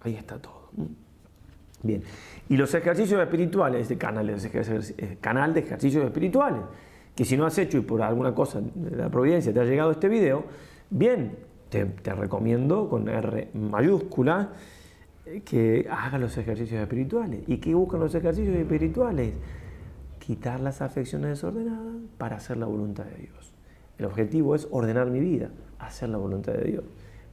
Ahí 0.00 0.14
está 0.14 0.38
todo. 0.38 0.70
Bien, 1.82 2.02
y 2.48 2.56
los 2.56 2.74
ejercicios 2.74 3.20
espirituales, 3.20 3.82
este 3.82 3.96
canal, 3.96 4.28
eh, 4.28 5.16
canal 5.20 5.54
de 5.54 5.60
ejercicios 5.60 6.04
espirituales, 6.04 6.62
que 7.14 7.24
si 7.24 7.36
no 7.36 7.46
has 7.46 7.56
hecho 7.58 7.78
y 7.78 7.80
por 7.80 8.02
alguna 8.02 8.34
cosa 8.34 8.60
de 8.60 8.96
la 8.96 9.08
providencia 9.10 9.52
te 9.52 9.60
ha 9.60 9.64
llegado 9.64 9.90
este 9.90 10.08
video, 10.08 10.44
bien, 10.90 11.36
te, 11.70 12.14
recomiendo 12.14 12.88
con 12.88 13.08
R 13.08 13.50
mayúscula 13.54 14.50
eh, 15.24 15.42
que 15.44 15.86
hagas 15.90 16.20
los 16.20 16.36
ejercicios 16.36 16.82
espirituales. 16.82 17.42
¿Y 17.46 17.58
qué 17.58 17.74
buscan 17.74 18.00
los 18.00 18.14
ejercicios 18.14 18.56
espirituales? 18.56 19.34
Quitar 20.18 20.60
las 20.60 20.82
afecciones 20.82 21.30
desordenadas 21.30 21.94
para 22.18 22.36
hacer 22.36 22.58
la 22.58 22.66
voluntad 22.66 23.04
de 23.04 23.16
Dios. 23.22 23.54
El 23.96 24.06
objetivo 24.06 24.54
es 24.54 24.68
ordenar 24.70 25.10
mi 25.10 25.20
vida, 25.20 25.50
hacer 25.78 26.08
la 26.08 26.18
voluntad 26.18 26.52
de 26.52 26.64
Dios. 26.64 26.84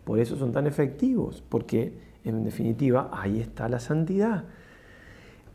Por 0.03 0.19
eso 0.19 0.37
son 0.37 0.51
tan 0.51 0.67
efectivos, 0.67 1.43
porque 1.49 1.93
en 2.29 2.43
definitiva 2.43 3.09
ahí 3.13 3.39
está 3.39 3.69
la 3.69 3.79
santidad 3.79 4.43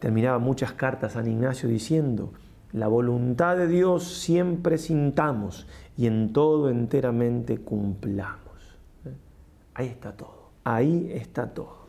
terminaba 0.03 0.41
muchas 0.41 0.73
cartas 0.73 1.13
San 1.13 1.29
Ignacio 1.29 1.69
diciendo, 1.69 2.33
la 2.73 2.89
voluntad 2.89 3.57
de 3.57 3.69
Dios 3.69 4.03
siempre 4.03 4.77
sintamos 4.77 5.69
y 5.97 6.09
en 6.09 6.33
todo 6.33 6.71
enteramente 6.71 7.59
cumplamos. 7.59 8.77
¿Eh? 9.07 9.11
Ahí 9.75 9.87
está 9.87 10.11
todo, 10.11 10.51
ahí 10.65 11.13
está 11.15 11.47
todo. 11.55 11.87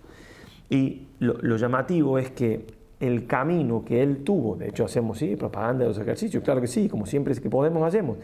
Y 0.70 1.08
lo, 1.18 1.58
llamativo 1.58 2.20
es 2.20 2.30
que 2.30 2.68
el 3.00 3.26
camino 3.26 3.84
que 3.84 4.04
él 4.04 4.24
tuvo, 4.24 4.58
de 4.58 4.70
hecho 4.70 4.86
hacemos 4.86 5.18
sí, 5.18 5.36
propaganda 5.36 5.82
de 5.82 5.90
los 5.90 5.98
ejercicios, 5.98 6.44
claro 6.44 6.62
que 6.62 6.68
sí, 6.68 6.88
como 6.88 7.08
siempre 7.08 7.34
que 7.34 7.50
podemos 7.50 7.82
hacemos, 7.82 8.20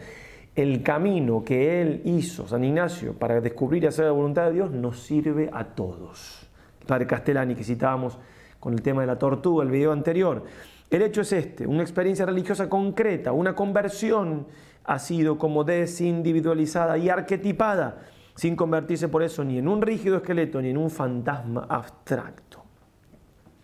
el 0.54 0.84
camino 0.84 1.42
que 1.44 1.82
él 1.82 2.02
hizo, 2.04 2.46
San 2.46 2.62
Ignacio, 2.62 3.14
para 3.14 3.40
descubrir 3.40 3.82
y 3.82 3.86
hacer 3.88 4.04
la 4.04 4.12
voluntad 4.12 4.46
de 4.46 4.52
Dios, 4.52 4.70
nos 4.70 5.00
sirve 5.00 5.50
a 5.52 5.64
todos. 5.64 6.49
Padre 6.90 7.06
Castellani 7.06 7.54
que 7.54 7.62
citábamos 7.62 8.18
con 8.58 8.74
el 8.74 8.82
tema 8.82 9.02
de 9.02 9.06
la 9.06 9.16
tortuga, 9.16 9.62
el 9.62 9.70
video 9.70 9.92
anterior. 9.92 10.42
El 10.90 11.02
hecho 11.02 11.20
es 11.20 11.32
este, 11.32 11.64
una 11.64 11.82
experiencia 11.82 12.26
religiosa 12.26 12.68
concreta, 12.68 13.30
una 13.30 13.54
conversión 13.54 14.48
ha 14.82 14.98
sido 14.98 15.38
como 15.38 15.62
desindividualizada 15.62 16.98
y 16.98 17.08
arquetipada, 17.08 18.00
sin 18.34 18.56
convertirse 18.56 19.06
por 19.06 19.22
eso 19.22 19.44
ni 19.44 19.58
en 19.58 19.68
un 19.68 19.80
rígido 19.80 20.16
esqueleto 20.16 20.60
ni 20.60 20.70
en 20.70 20.78
un 20.78 20.90
fantasma 20.90 21.64
abstracto. 21.68 22.64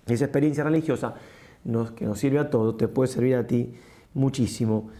Esa 0.06 0.26
experiencia 0.26 0.62
religiosa 0.62 1.14
que 1.96 2.04
nos 2.04 2.18
sirve 2.20 2.38
a 2.38 2.48
todos, 2.48 2.76
te 2.76 2.86
puede 2.86 3.08
servir 3.08 3.34
a 3.34 3.44
ti 3.44 3.74
muchísimo. 4.14 4.90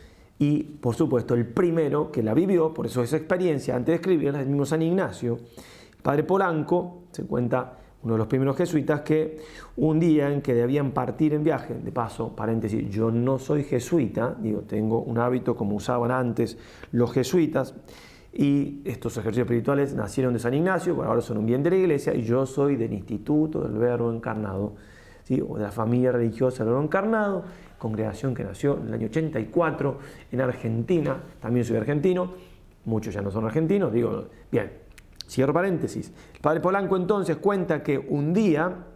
Y 0.40 0.64
por 0.64 0.97
supuesto, 0.97 1.35
el 1.35 1.47
primero 1.47 2.11
que 2.11 2.25
la 2.25 2.35
vivió, 2.35 2.75
por 2.75 2.87
eso 2.87 3.04
esa 3.04 3.18
experiencia, 3.18 3.76
antes 3.76 3.92
de 3.92 3.95
escribirla, 3.95 4.40
es 4.40 4.47
el 4.47 4.50
mismo 4.50 4.66
San 4.66 4.83
Ignacio. 4.83 5.38
padre 6.02 6.25
Polanco, 6.25 7.04
se 7.12 7.25
cuenta 7.25 7.86
uno 8.06 8.14
de 8.14 8.18
los 8.18 8.28
primeros 8.28 8.56
jesuitas, 8.56 9.00
que 9.00 9.38
un 9.78 9.98
día 9.98 10.32
en 10.32 10.40
que 10.40 10.54
debían 10.54 10.92
partir 10.92 11.34
en 11.34 11.42
viaje, 11.42 11.75
de 11.75 11.90
paso, 11.90 12.36
paréntesis, 12.36 12.88
yo 12.88 13.10
no 13.10 13.36
soy 13.36 13.64
jesuita, 13.64 14.36
digo, 14.40 14.60
tengo 14.60 15.00
un 15.00 15.18
hábito 15.18 15.56
como 15.56 15.75
usaban 15.75 16.12
antes 16.12 16.56
los 16.92 17.12
jesuitas, 17.12 17.75
y 18.32 18.80
estos 18.84 19.16
ejercicios 19.16 19.46
espirituales 19.46 19.92
nacieron 19.94 20.32
de 20.34 20.38
San 20.38 20.54
Ignacio, 20.54 20.94
bueno, 20.94 21.10
ahora 21.10 21.20
son 21.20 21.38
un 21.38 21.46
bien 21.46 21.64
de 21.64 21.70
la 21.70 21.76
iglesia, 21.78 22.14
y 22.14 22.22
yo 22.22 22.46
soy 22.46 22.76
del 22.76 22.92
Instituto 22.92 23.62
del 23.62 23.76
Verbo 23.76 24.12
Encarnado, 24.12 24.75
¿sí? 25.25 25.42
o 25.44 25.56
de 25.56 25.64
la 25.64 25.72
familia 25.72 26.12
religiosa 26.12 26.62
del 26.62 26.75
Verbo 26.75 26.84
Encarnado, 26.84 27.42
congregación 27.76 28.36
que 28.36 28.44
nació 28.44 28.76
en 28.76 28.86
el 28.86 28.94
año 28.94 29.06
84 29.08 29.98
en 30.30 30.40
Argentina, 30.40 31.16
también 31.40 31.64
soy 31.64 31.76
argentino, 31.76 32.34
muchos 32.84 33.12
ya 33.12 33.20
no 33.20 33.32
son 33.32 33.46
argentinos, 33.46 33.92
digo, 33.92 34.28
bien, 34.52 34.86
cierro 35.28 35.52
paréntesis. 35.52 36.12
El 36.35 36.40
padre 36.40 36.61
Polanco 36.61 36.97
entonces 36.97 37.37
cuenta 37.37 37.83
que 37.83 37.99
un 37.99 38.33
día 38.33 38.87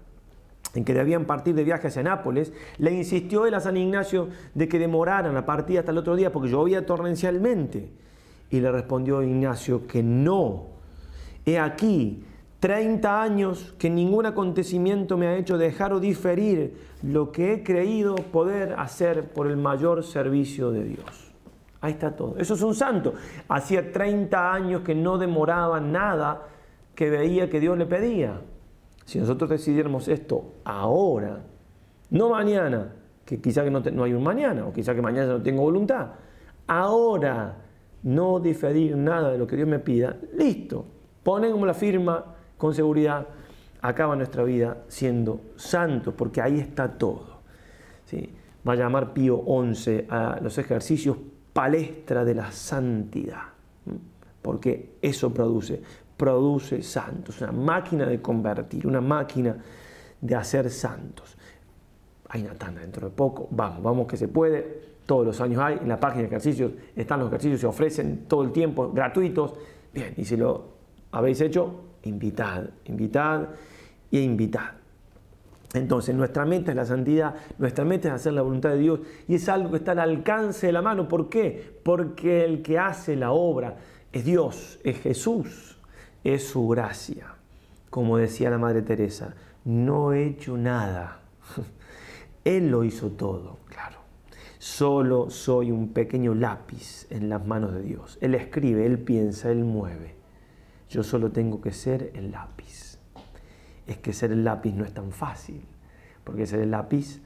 en 0.74 0.84
que 0.84 0.94
debían 0.94 1.24
partir 1.24 1.54
de 1.54 1.64
viaje 1.64 1.88
hacia 1.88 2.02
Nápoles, 2.02 2.52
le 2.78 2.92
insistió 2.92 3.46
él 3.46 3.54
a 3.54 3.60
San 3.60 3.76
Ignacio 3.76 4.28
de 4.54 4.68
que 4.68 4.78
demoraran 4.78 5.34
la 5.34 5.46
partida 5.46 5.80
hasta 5.80 5.92
el 5.92 5.98
otro 5.98 6.16
día 6.16 6.32
porque 6.32 6.48
llovía 6.48 6.86
torrencialmente. 6.86 7.90
Y 8.50 8.60
le 8.60 8.70
respondió 8.70 9.22
Ignacio 9.22 9.86
que 9.86 10.02
no. 10.02 10.66
He 11.44 11.58
aquí, 11.58 12.24
30 12.60 13.22
años 13.22 13.74
que 13.78 13.88
ningún 13.88 14.26
acontecimiento 14.26 15.16
me 15.16 15.26
ha 15.26 15.36
hecho 15.36 15.56
dejar 15.56 15.92
o 15.92 16.00
diferir 16.00 16.76
lo 17.02 17.32
que 17.32 17.54
he 17.54 17.62
creído 17.62 18.14
poder 18.14 18.74
hacer 18.78 19.32
por 19.32 19.46
el 19.46 19.56
mayor 19.56 20.04
servicio 20.04 20.70
de 20.70 20.84
Dios. 20.84 21.29
Ahí 21.80 21.92
está 21.92 22.14
todo. 22.14 22.36
Eso 22.38 22.54
es 22.54 22.62
un 22.62 22.74
santo. 22.74 23.14
Hacía 23.48 23.90
30 23.90 24.52
años 24.52 24.82
que 24.82 24.94
no 24.94 25.16
demoraba 25.16 25.80
nada 25.80 26.46
que 26.94 27.08
veía 27.08 27.48
que 27.48 27.60
Dios 27.60 27.78
le 27.78 27.86
pedía. 27.86 28.40
Si 29.06 29.18
nosotros 29.18 29.48
decidiéramos 29.48 30.06
esto 30.08 30.56
ahora, 30.64 31.40
no 32.10 32.28
mañana, 32.28 32.92
que 33.24 33.40
quizá 33.40 33.64
que 33.64 33.70
no, 33.70 34.04
hay 34.04 34.12
un 34.12 34.22
mañana, 34.22 34.66
o 34.66 34.72
quizá 34.72 34.94
que 34.94 35.00
mañana 35.00 35.32
no 35.32 35.42
tengo 35.42 35.62
voluntad, 35.62 36.08
ahora 36.66 37.56
no 38.02 38.40
diferir 38.40 38.96
nada 38.96 39.32
de 39.32 39.38
lo 39.38 39.46
que 39.46 39.56
Dios 39.56 39.68
me 39.68 39.78
pida, 39.78 40.16
listo. 40.36 40.84
Ponen 41.22 41.52
como 41.52 41.64
la 41.64 41.74
firma 41.74 42.24
con 42.58 42.74
seguridad, 42.74 43.26
acaba 43.80 44.14
nuestra 44.16 44.44
vida 44.44 44.84
siendo 44.88 45.40
santo, 45.56 46.14
porque 46.14 46.42
ahí 46.42 46.60
está 46.60 46.98
todo. 46.98 47.40
¿sí? 48.04 48.34
Va 48.68 48.74
a 48.74 48.76
llamar 48.76 49.14
Pío 49.14 49.36
11 49.38 50.06
a 50.10 50.38
los 50.42 50.58
ejercicios 50.58 51.16
palestra 51.52 52.24
de 52.24 52.34
la 52.34 52.52
santidad, 52.52 53.42
porque 54.42 54.96
eso 55.02 55.32
produce, 55.32 55.82
produce 56.16 56.82
santos, 56.82 57.40
una 57.40 57.52
máquina 57.52 58.06
de 58.06 58.20
convertir, 58.20 58.86
una 58.86 59.00
máquina 59.00 59.56
de 60.20 60.34
hacer 60.34 60.70
santos. 60.70 61.36
Hay 62.28 62.42
una 62.42 62.54
tanda 62.54 62.80
dentro 62.80 63.08
de 63.08 63.14
poco, 63.14 63.48
vamos, 63.50 63.82
vamos 63.82 64.06
que 64.06 64.16
se 64.16 64.28
puede, 64.28 64.90
todos 65.06 65.26
los 65.26 65.40
años 65.40 65.60
hay, 65.60 65.78
en 65.78 65.88
la 65.88 65.98
página 65.98 66.22
de 66.22 66.28
ejercicios 66.28 66.72
están 66.94 67.18
los 67.18 67.28
ejercicios, 67.28 67.60
se 67.60 67.66
ofrecen 67.66 68.26
todo 68.28 68.44
el 68.44 68.52
tiempo, 68.52 68.92
gratuitos, 68.92 69.54
bien, 69.92 70.14
y 70.16 70.24
si 70.24 70.36
lo 70.36 70.68
habéis 71.10 71.40
hecho, 71.40 71.80
invitad, 72.04 72.70
invitad 72.84 73.48
y 74.10 74.20
invitad. 74.20 74.79
Entonces, 75.72 76.14
nuestra 76.16 76.44
meta 76.44 76.72
es 76.72 76.76
la 76.76 76.84
santidad, 76.84 77.34
nuestra 77.58 77.84
meta 77.84 78.08
es 78.08 78.14
hacer 78.14 78.32
la 78.32 78.42
voluntad 78.42 78.70
de 78.70 78.78
Dios 78.78 79.00
y 79.28 79.36
es 79.36 79.48
algo 79.48 79.70
que 79.70 79.76
está 79.76 79.92
al 79.92 80.00
alcance 80.00 80.66
de 80.66 80.72
la 80.72 80.82
mano. 80.82 81.08
¿Por 81.08 81.28
qué? 81.28 81.78
Porque 81.84 82.44
el 82.44 82.62
que 82.62 82.78
hace 82.78 83.14
la 83.14 83.30
obra 83.30 83.76
es 84.12 84.24
Dios, 84.24 84.80
es 84.82 84.98
Jesús, 85.00 85.78
es 86.24 86.48
su 86.48 86.66
gracia. 86.68 87.34
Como 87.88 88.18
decía 88.18 88.50
la 88.50 88.58
Madre 88.58 88.82
Teresa, 88.82 89.34
no 89.64 90.12
he 90.12 90.26
hecho 90.26 90.56
nada. 90.56 91.20
Él 92.44 92.70
lo 92.70 92.82
hizo 92.82 93.10
todo, 93.10 93.58
claro. 93.66 93.98
Solo 94.58 95.30
soy 95.30 95.70
un 95.70 95.92
pequeño 95.92 96.34
lápiz 96.34 97.06
en 97.10 97.28
las 97.28 97.46
manos 97.46 97.72
de 97.74 97.82
Dios. 97.82 98.18
Él 98.20 98.34
escribe, 98.34 98.86
Él 98.86 98.98
piensa, 98.98 99.50
Él 99.50 99.64
mueve. 99.64 100.16
Yo 100.88 101.04
solo 101.04 101.30
tengo 101.30 101.60
que 101.60 101.72
ser 101.72 102.10
el 102.14 102.32
lápiz. 102.32 102.99
Es 103.90 103.98
que 103.98 104.12
ser 104.12 104.30
el 104.30 104.44
lápiz 104.44 104.72
no 104.72 104.84
es 104.84 104.94
tan 104.94 105.10
fácil, 105.10 105.62
porque 106.22 106.46
ser 106.46 106.60
el 106.60 106.70
lápiz 106.70 107.20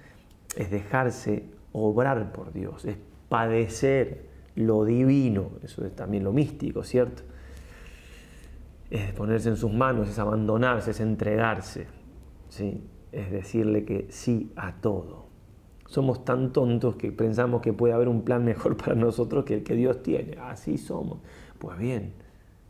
es 0.57 0.71
dejarse 0.71 1.45
obrar 1.73 2.33
por 2.33 2.55
Dios, 2.55 2.87
es 2.87 2.97
padecer 3.29 4.31
lo 4.57 4.87
divino, 4.87 5.51
eso 5.63 5.85
es 5.85 5.95
también 5.95 6.25
lo 6.25 6.33
místico, 6.33 6.83
¿cierto? 6.83 7.23
Es 8.89 9.13
ponerse 9.13 9.51
en 9.51 9.57
sus 9.57 9.75
manos, 9.75 10.09
es 10.09 10.19
abandonarse, 10.19 10.93
es 10.93 11.01
entregarse, 11.01 11.87
¿sí? 12.49 12.83
es 13.13 13.31
decirle 13.31 13.85
que 13.85 14.07
sí 14.09 14.51
a 14.57 14.73
todo. 14.81 15.27
Somos 15.87 16.25
tan 16.25 16.51
tontos 16.51 16.97
que 16.97 17.13
pensamos 17.13 17.61
que 17.61 17.75
puede 17.75 17.93
haber 17.93 18.09
un 18.09 18.23
plan 18.23 18.43
mejor 18.43 18.75
para 18.79 18.95
nosotros 18.95 19.45
que 19.45 19.57
el 19.57 19.63
que 19.65 19.75
Dios 19.75 20.03
tiene. 20.03 20.39
Así 20.41 20.79
somos. 20.79 21.19
Pues 21.59 21.77
bien, 21.77 22.15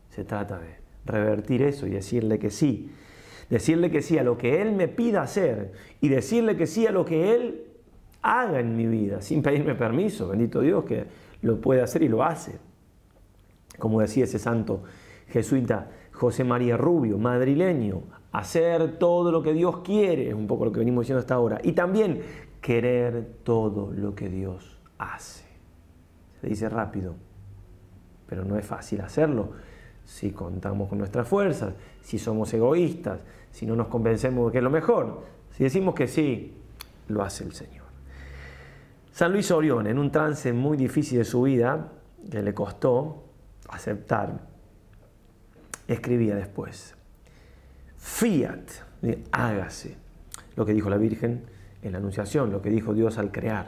se 0.09 0.25
trata 0.25 0.59
de 0.59 0.75
revertir 1.05 1.61
eso 1.61 1.87
y 1.87 1.91
decirle 1.91 2.39
que 2.39 2.49
sí. 2.49 2.91
Decirle 3.49 3.91
que 3.91 4.01
sí 4.01 4.17
a 4.17 4.23
lo 4.23 4.37
que 4.37 4.61
Él 4.61 4.73
me 4.73 4.87
pida 4.87 5.21
hacer 5.21 5.71
y 6.01 6.09
decirle 6.09 6.57
que 6.57 6.67
sí 6.67 6.87
a 6.87 6.91
lo 6.91 7.05
que 7.05 7.35
Él 7.35 7.63
haga 8.21 8.59
en 8.59 8.75
mi 8.75 8.87
vida, 8.87 9.21
sin 9.21 9.41
pedirme 9.43 9.75
permiso. 9.75 10.29
Bendito 10.29 10.61
Dios 10.61 10.83
que 10.85 11.05
lo 11.41 11.61
puede 11.61 11.81
hacer 11.81 12.01
y 12.01 12.07
lo 12.07 12.23
hace. 12.23 12.57
Como 13.77 14.01
decía 14.01 14.23
ese 14.23 14.39
santo 14.39 14.83
jesuita 15.27 15.89
José 16.11 16.43
María 16.43 16.77
Rubio, 16.77 17.17
madrileño, 17.17 18.03
hacer 18.31 18.97
todo 18.97 19.31
lo 19.31 19.43
que 19.43 19.53
Dios 19.53 19.79
quiere, 19.79 20.29
es 20.29 20.33
un 20.33 20.47
poco 20.47 20.65
lo 20.65 20.71
que 20.71 20.79
venimos 20.79 21.03
diciendo 21.03 21.19
hasta 21.19 21.35
ahora, 21.35 21.59
y 21.63 21.73
también 21.73 22.21
querer 22.61 23.37
todo 23.43 23.91
lo 23.91 24.15
que 24.15 24.29
Dios 24.29 24.79
hace. 24.97 25.45
Se 26.41 26.47
dice 26.47 26.69
rápido, 26.69 27.15
pero 28.27 28.43
no 28.43 28.57
es 28.57 28.65
fácil 28.65 29.01
hacerlo 29.01 29.51
si 30.05 30.31
contamos 30.31 30.87
con 30.87 30.97
nuestras 30.97 31.27
fuerzas, 31.27 31.73
si 32.01 32.17
somos 32.17 32.53
egoístas, 32.53 33.21
si 33.51 33.65
no 33.65 33.75
nos 33.75 33.87
convencemos 33.87 34.47
de 34.47 34.51
que 34.51 34.57
es 34.59 34.63
lo 34.63 34.69
mejor. 34.69 35.23
Si 35.51 35.63
decimos 35.63 35.95
que 35.95 36.07
sí, 36.07 36.57
lo 37.07 37.23
hace 37.23 37.43
el 37.43 37.53
Señor. 37.53 37.85
San 39.11 39.31
Luis 39.31 39.49
Orión, 39.51 39.87
en 39.87 39.97
un 39.97 40.11
trance 40.11 40.51
muy 40.51 40.77
difícil 40.77 41.19
de 41.19 41.25
su 41.25 41.43
vida, 41.43 41.91
que 42.29 42.41
le 42.41 42.53
costó 42.53 43.23
aceptar, 43.69 44.41
escribía 45.87 46.35
después, 46.35 46.95
fiat, 47.97 48.69
hágase, 49.31 49.95
lo 50.55 50.65
que 50.65 50.73
dijo 50.73 50.89
la 50.89 50.97
Virgen 50.97 51.43
en 51.81 51.91
la 51.93 51.99
Anunciación, 51.99 52.51
lo 52.51 52.61
que 52.61 52.69
dijo 52.69 52.93
Dios 52.93 53.17
al 53.17 53.31
crear. 53.31 53.67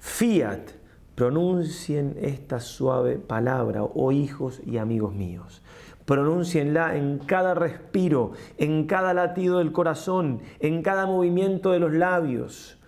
Fiat, 0.00 0.70
pronuncien 1.18 2.16
esta 2.22 2.60
suave 2.60 3.16
palabra, 3.16 3.82
oh 3.82 4.12
hijos 4.12 4.62
y 4.64 4.78
amigos 4.78 5.16
míos. 5.16 5.62
Pronuncienla 6.04 6.94
en 6.96 7.18
cada 7.18 7.54
respiro, 7.54 8.34
en 8.56 8.86
cada 8.86 9.12
latido 9.14 9.58
del 9.58 9.72
corazón, 9.72 10.42
en 10.60 10.80
cada 10.80 11.06
movimiento 11.06 11.72
de 11.72 11.80
los 11.80 11.92
labios. 11.92 12.78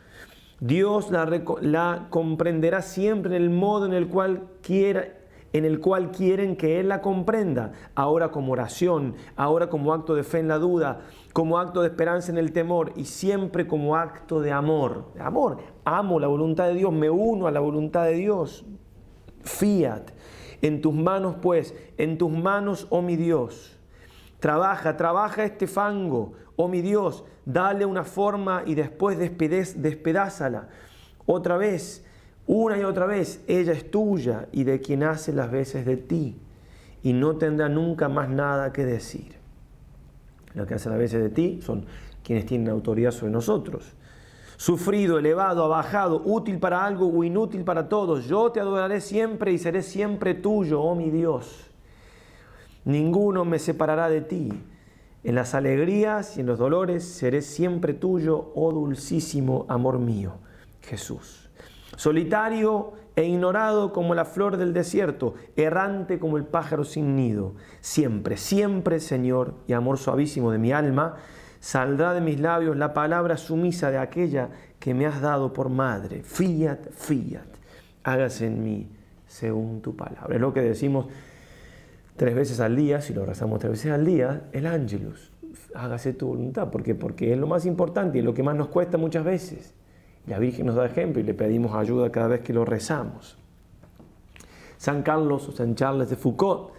Dios 0.60 1.10
la, 1.10 2.06
comprenderá 2.10 2.82
siempre 2.82 3.34
en 3.34 3.42
el 3.42 3.50
modo 3.50 3.86
en 3.86 3.94
el 3.94 4.06
cual 4.06 4.44
quiera 4.62 5.08
en 5.52 5.64
el 5.64 5.80
cual 5.80 6.10
quieren 6.10 6.56
que 6.56 6.78
Él 6.80 6.88
la 6.88 7.00
comprenda, 7.00 7.72
ahora 7.94 8.30
como 8.30 8.52
oración, 8.52 9.14
ahora 9.36 9.68
como 9.68 9.92
acto 9.92 10.14
de 10.14 10.22
fe 10.22 10.38
en 10.38 10.48
la 10.48 10.58
duda, 10.58 11.00
como 11.32 11.58
acto 11.58 11.82
de 11.82 11.88
esperanza 11.88 12.30
en 12.30 12.38
el 12.38 12.52
temor 12.52 12.92
y 12.96 13.04
siempre 13.04 13.66
como 13.66 13.96
acto 13.96 14.40
de 14.40 14.52
amor. 14.52 15.12
Amor, 15.18 15.58
amo 15.84 16.20
la 16.20 16.28
voluntad 16.28 16.68
de 16.68 16.74
Dios, 16.74 16.92
me 16.92 17.10
uno 17.10 17.46
a 17.46 17.50
la 17.50 17.60
voluntad 17.60 18.04
de 18.04 18.14
Dios. 18.14 18.64
Fiat, 19.42 20.10
en 20.62 20.80
tus 20.80 20.94
manos 20.94 21.36
pues, 21.40 21.74
en 21.96 22.18
tus 22.18 22.30
manos, 22.30 22.86
oh 22.90 23.02
mi 23.02 23.16
Dios. 23.16 23.76
Trabaja, 24.38 24.96
trabaja 24.96 25.44
este 25.44 25.66
fango, 25.66 26.32
oh 26.56 26.68
mi 26.68 26.80
Dios, 26.80 27.24
dale 27.44 27.84
una 27.84 28.04
forma 28.04 28.62
y 28.66 28.74
después 28.74 29.18
despedázala. 29.18 30.68
Otra 31.26 31.56
vez, 31.56 32.06
una 32.52 32.76
y 32.76 32.82
otra 32.82 33.06
vez, 33.06 33.44
ella 33.46 33.72
es 33.72 33.92
tuya 33.92 34.48
y 34.50 34.64
de 34.64 34.80
quien 34.80 35.04
hace 35.04 35.32
las 35.32 35.52
veces 35.52 35.86
de 35.86 35.96
ti, 35.96 36.36
y 37.00 37.12
no 37.12 37.36
tendrá 37.36 37.68
nunca 37.68 38.08
más 38.08 38.28
nada 38.28 38.72
que 38.72 38.84
decir. 38.84 39.36
Lo 40.54 40.66
que 40.66 40.74
hace 40.74 40.88
las 40.88 40.98
veces 40.98 41.22
de 41.22 41.28
ti 41.30 41.60
son 41.62 41.86
quienes 42.24 42.46
tienen 42.46 42.68
autoridad 42.68 43.12
sobre 43.12 43.30
nosotros. 43.30 43.92
Sufrido, 44.56 45.20
elevado, 45.20 45.64
abajado, 45.64 46.22
útil 46.24 46.58
para 46.58 46.84
algo 46.84 47.08
o 47.08 47.22
inútil 47.22 47.62
para 47.62 47.88
todos, 47.88 48.26
yo 48.26 48.50
te 48.50 48.58
adoraré 48.58 49.00
siempre 49.00 49.52
y 49.52 49.58
seré 49.58 49.82
siempre 49.82 50.34
tuyo, 50.34 50.82
oh 50.82 50.96
mi 50.96 51.08
Dios. 51.08 51.70
Ninguno 52.84 53.44
me 53.44 53.60
separará 53.60 54.10
de 54.10 54.22
ti. 54.22 54.52
En 55.22 55.36
las 55.36 55.54
alegrías 55.54 56.36
y 56.36 56.40
en 56.40 56.46
los 56.46 56.58
dolores 56.58 57.04
seré 57.04 57.42
siempre 57.42 57.94
tuyo, 57.94 58.50
oh 58.56 58.72
dulcísimo 58.72 59.66
amor 59.68 60.00
mío. 60.00 60.32
Jesús. 60.82 61.39
Solitario 62.00 62.94
e 63.14 63.24
ignorado 63.24 63.92
como 63.92 64.14
la 64.14 64.24
flor 64.24 64.56
del 64.56 64.72
desierto, 64.72 65.34
errante 65.54 66.18
como 66.18 66.38
el 66.38 66.44
pájaro 66.44 66.82
sin 66.82 67.14
nido. 67.14 67.56
Siempre, 67.82 68.38
siempre, 68.38 69.00
Señor, 69.00 69.52
y 69.66 69.74
amor 69.74 69.98
suavísimo 69.98 70.50
de 70.50 70.56
mi 70.56 70.72
alma, 70.72 71.16
saldrá 71.60 72.14
de 72.14 72.22
mis 72.22 72.40
labios 72.40 72.78
la 72.78 72.94
palabra 72.94 73.36
sumisa 73.36 73.90
de 73.90 73.98
aquella 73.98 74.48
que 74.78 74.94
me 74.94 75.04
has 75.04 75.20
dado 75.20 75.52
por 75.52 75.68
madre. 75.68 76.22
Fiat, 76.22 76.88
fiat, 76.90 77.48
hágase 78.02 78.46
en 78.46 78.64
mí 78.64 78.88
según 79.26 79.82
tu 79.82 79.94
palabra. 79.94 80.34
Es 80.34 80.40
lo 80.40 80.54
que 80.54 80.62
decimos 80.62 81.04
tres 82.16 82.34
veces 82.34 82.60
al 82.60 82.76
día, 82.76 83.02
si 83.02 83.12
lo 83.12 83.26
rezamos 83.26 83.58
tres 83.58 83.72
veces 83.72 83.92
al 83.92 84.06
día, 84.06 84.44
el 84.52 84.66
ángelus. 84.66 85.32
Hágase 85.74 86.14
tu 86.14 86.28
voluntad, 86.28 86.70
porque 86.70 86.94
porque 86.94 87.34
es 87.34 87.38
lo 87.38 87.46
más 87.46 87.66
importante 87.66 88.20
y 88.20 88.22
lo 88.22 88.32
que 88.32 88.42
más 88.42 88.56
nos 88.56 88.68
cuesta 88.68 88.96
muchas 88.96 89.22
veces. 89.22 89.74
La 90.30 90.38
Virgen 90.38 90.66
nos 90.66 90.76
da 90.76 90.86
ejemplo 90.86 91.20
y 91.20 91.24
le 91.24 91.34
pedimos 91.34 91.74
ayuda 91.74 92.12
cada 92.12 92.28
vez 92.28 92.42
que 92.42 92.52
lo 92.52 92.64
rezamos. 92.64 93.36
San 94.76 95.02
Carlos 95.02 95.48
o 95.48 95.52
San 95.52 95.74
Charles 95.74 96.08
de 96.08 96.14
Foucault 96.14 96.70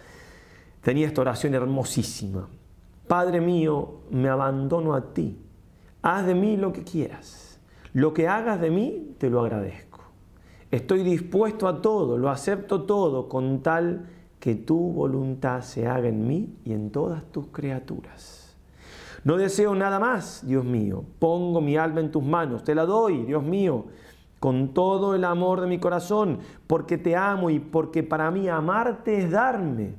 tenía 0.80 1.06
esta 1.06 1.20
oración 1.20 1.52
hermosísima. 1.52 2.48
Padre 3.06 3.42
mío, 3.42 3.96
me 4.10 4.30
abandono 4.30 4.94
a 4.94 5.12
ti. 5.12 5.38
Haz 6.00 6.24
de 6.24 6.34
mí 6.34 6.56
lo 6.56 6.72
que 6.72 6.82
quieras. 6.82 7.60
Lo 7.92 8.14
que 8.14 8.26
hagas 8.26 8.58
de 8.58 8.70
mí, 8.70 9.16
te 9.18 9.28
lo 9.28 9.42
agradezco. 9.42 10.00
Estoy 10.70 11.02
dispuesto 11.02 11.68
a 11.68 11.82
todo, 11.82 12.16
lo 12.16 12.30
acepto 12.30 12.84
todo, 12.84 13.28
con 13.28 13.62
tal 13.62 14.08
que 14.40 14.54
tu 14.54 14.78
voluntad 14.78 15.60
se 15.60 15.86
haga 15.86 16.08
en 16.08 16.26
mí 16.26 16.56
y 16.64 16.72
en 16.72 16.88
todas 16.90 17.22
tus 17.30 17.48
criaturas. 17.48 18.41
No 19.24 19.36
deseo 19.36 19.74
nada 19.74 20.00
más, 20.00 20.44
Dios 20.46 20.64
mío. 20.64 21.04
Pongo 21.18 21.60
mi 21.60 21.76
alma 21.76 22.00
en 22.00 22.10
tus 22.10 22.24
manos. 22.24 22.64
Te 22.64 22.74
la 22.74 22.84
doy, 22.84 23.24
Dios 23.24 23.42
mío, 23.42 23.86
con 24.40 24.74
todo 24.74 25.14
el 25.14 25.24
amor 25.24 25.60
de 25.60 25.68
mi 25.68 25.78
corazón, 25.78 26.40
porque 26.66 26.98
te 26.98 27.14
amo 27.14 27.48
y 27.48 27.60
porque 27.60 28.02
para 28.02 28.30
mí 28.32 28.48
amarte 28.48 29.18
es 29.18 29.30
darme, 29.30 29.94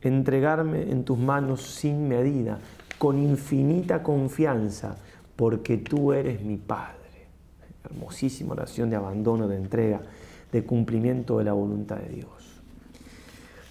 entregarme 0.00 0.90
en 0.90 1.04
tus 1.04 1.18
manos 1.18 1.60
sin 1.62 2.08
medida, 2.08 2.58
con 2.98 3.18
infinita 3.18 4.02
confianza, 4.02 4.96
porque 5.36 5.76
tú 5.76 6.14
eres 6.14 6.42
mi 6.42 6.56
Padre. 6.56 6.96
Hermosísima 7.84 8.54
oración 8.54 8.88
de 8.88 8.96
abandono, 8.96 9.46
de 9.46 9.56
entrega, 9.56 10.00
de 10.50 10.64
cumplimiento 10.64 11.36
de 11.36 11.44
la 11.44 11.52
voluntad 11.52 11.96
de 11.96 12.08
Dios. 12.08 12.55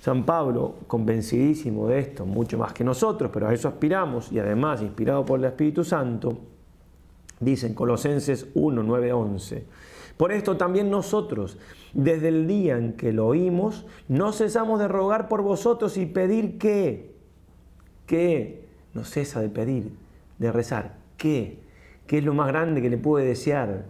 San 0.06 0.24
Pablo, 0.24 0.76
convencidísimo 0.86 1.88
de 1.88 1.98
esto, 1.98 2.28
mucho 2.28 2.60
más 2.60 2.74
que 2.74 2.84
nosotros, 2.84 3.32
pero 3.34 3.48
a 3.48 3.54
eso 3.56 3.68
aspiramos 3.68 4.32
y 4.32 4.38
además 4.38 4.84
inspirado 4.84 5.26
por 5.26 5.40
el 5.40 5.46
Espíritu 5.46 5.84
Santo, 5.84 6.38
dice 7.40 7.66
en 7.66 7.74
Colosenses 7.74 8.50
1, 8.54 8.84
9, 8.84 9.14
11, 9.14 9.66
por 10.16 10.32
esto 10.32 10.58
también 10.58 10.92
nosotros, 10.92 11.58
desde 11.94 12.28
el 12.28 12.46
día 12.46 12.78
en 12.78 12.94
que 12.94 13.14
lo 13.14 13.26
oímos, 13.26 13.88
no 14.08 14.32
cesamos 14.32 14.80
de 14.80 14.88
rogar 14.88 15.28
por 15.28 15.42
vosotros 15.42 15.98
y 15.98 16.06
pedir 16.06 16.60
que, 16.60 17.16
que, 18.06 18.64
no 18.94 19.06
cesa 19.06 19.42
de 19.42 19.50
pedir, 19.50 19.92
de 20.38 20.52
rezar, 20.52 20.98
que, 21.18 21.58
que 22.06 22.20
es 22.20 22.24
lo 22.24 22.36
más 22.36 22.50
grande 22.50 22.80
que 22.80 22.92
le 22.92 23.00
puede 23.00 23.26
desear, 23.26 23.86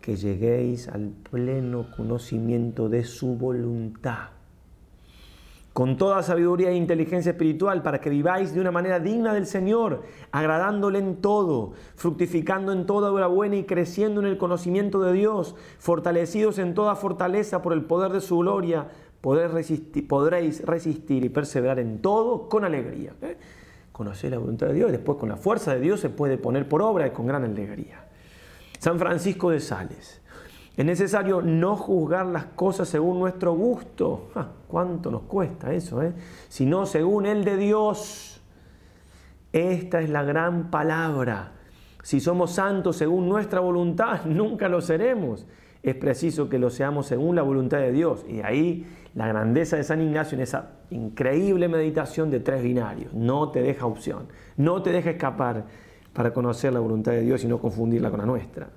que 0.00 0.16
lleguéis 0.16 0.88
al 0.88 1.10
pleno 1.30 1.86
conocimiento 1.96 2.88
de 2.88 3.04
su 3.04 3.36
voluntad 3.36 4.30
con 5.78 5.96
toda 5.96 6.24
sabiduría 6.24 6.70
e 6.70 6.74
inteligencia 6.74 7.30
espiritual, 7.30 7.84
para 7.84 8.00
que 8.00 8.10
viváis 8.10 8.52
de 8.52 8.60
una 8.60 8.72
manera 8.72 8.98
digna 8.98 9.32
del 9.32 9.46
Señor, 9.46 10.02
agradándole 10.32 10.98
en 10.98 11.20
todo, 11.20 11.74
fructificando 11.94 12.72
en 12.72 12.84
toda 12.84 13.12
obra 13.12 13.28
buena 13.28 13.54
y 13.54 13.62
creciendo 13.62 14.18
en 14.20 14.26
el 14.26 14.38
conocimiento 14.38 15.00
de 15.00 15.12
Dios, 15.12 15.54
fortalecidos 15.78 16.58
en 16.58 16.74
toda 16.74 16.96
fortaleza 16.96 17.62
por 17.62 17.72
el 17.74 17.84
poder 17.84 18.10
de 18.10 18.20
su 18.20 18.38
gloria, 18.38 18.88
podréis 19.20 20.66
resistir 20.66 21.24
y 21.24 21.28
perseverar 21.28 21.78
en 21.78 22.02
todo 22.02 22.48
con 22.48 22.64
alegría. 22.64 23.12
¿Eh? 23.22 23.36
Conocer 23.92 24.32
la 24.32 24.38
voluntad 24.38 24.66
de 24.66 24.74
Dios 24.74 24.88
y 24.88 24.92
después 24.94 25.16
con 25.16 25.28
la 25.28 25.36
fuerza 25.36 25.74
de 25.74 25.80
Dios 25.80 26.00
se 26.00 26.10
puede 26.10 26.38
poner 26.38 26.68
por 26.68 26.82
obra 26.82 27.06
y 27.06 27.10
con 27.10 27.28
gran 27.28 27.44
alegría. 27.44 28.04
San 28.80 28.98
Francisco 28.98 29.50
de 29.50 29.60
Sales. 29.60 30.20
Es 30.78 30.84
necesario 30.84 31.42
no 31.42 31.74
juzgar 31.74 32.26
las 32.26 32.44
cosas 32.44 32.88
según 32.88 33.18
nuestro 33.18 33.52
gusto. 33.52 34.30
¿Cuánto 34.68 35.10
nos 35.10 35.22
cuesta 35.22 35.72
eso? 35.72 36.00
Eh? 36.04 36.12
Sino 36.48 36.86
según 36.86 37.26
el 37.26 37.44
de 37.44 37.56
Dios. 37.56 38.40
Esta 39.52 40.00
es 40.00 40.08
la 40.08 40.22
gran 40.22 40.70
palabra. 40.70 41.50
Si 42.04 42.20
somos 42.20 42.52
santos 42.52 42.94
según 42.94 43.28
nuestra 43.28 43.58
voluntad, 43.58 44.24
nunca 44.26 44.68
lo 44.68 44.80
seremos. 44.80 45.48
Es 45.82 45.96
preciso 45.96 46.48
que 46.48 46.60
lo 46.60 46.70
seamos 46.70 47.06
según 47.06 47.34
la 47.34 47.42
voluntad 47.42 47.78
de 47.78 47.90
Dios. 47.90 48.24
Y 48.28 48.42
ahí 48.42 48.86
la 49.16 49.26
grandeza 49.26 49.76
de 49.76 49.82
San 49.82 50.00
Ignacio 50.00 50.36
en 50.36 50.42
esa 50.42 50.74
increíble 50.90 51.66
meditación 51.66 52.30
de 52.30 52.38
tres 52.38 52.62
binarios. 52.62 53.12
No 53.12 53.50
te 53.50 53.62
deja 53.62 53.84
opción. 53.84 54.28
No 54.56 54.80
te 54.80 54.92
deja 54.92 55.10
escapar 55.10 55.64
para 56.12 56.32
conocer 56.32 56.72
la 56.72 56.78
voluntad 56.78 57.10
de 57.10 57.22
Dios 57.22 57.42
y 57.42 57.48
no 57.48 57.58
confundirla 57.58 58.10
con 58.10 58.20
la 58.20 58.26
nuestra. 58.26 58.68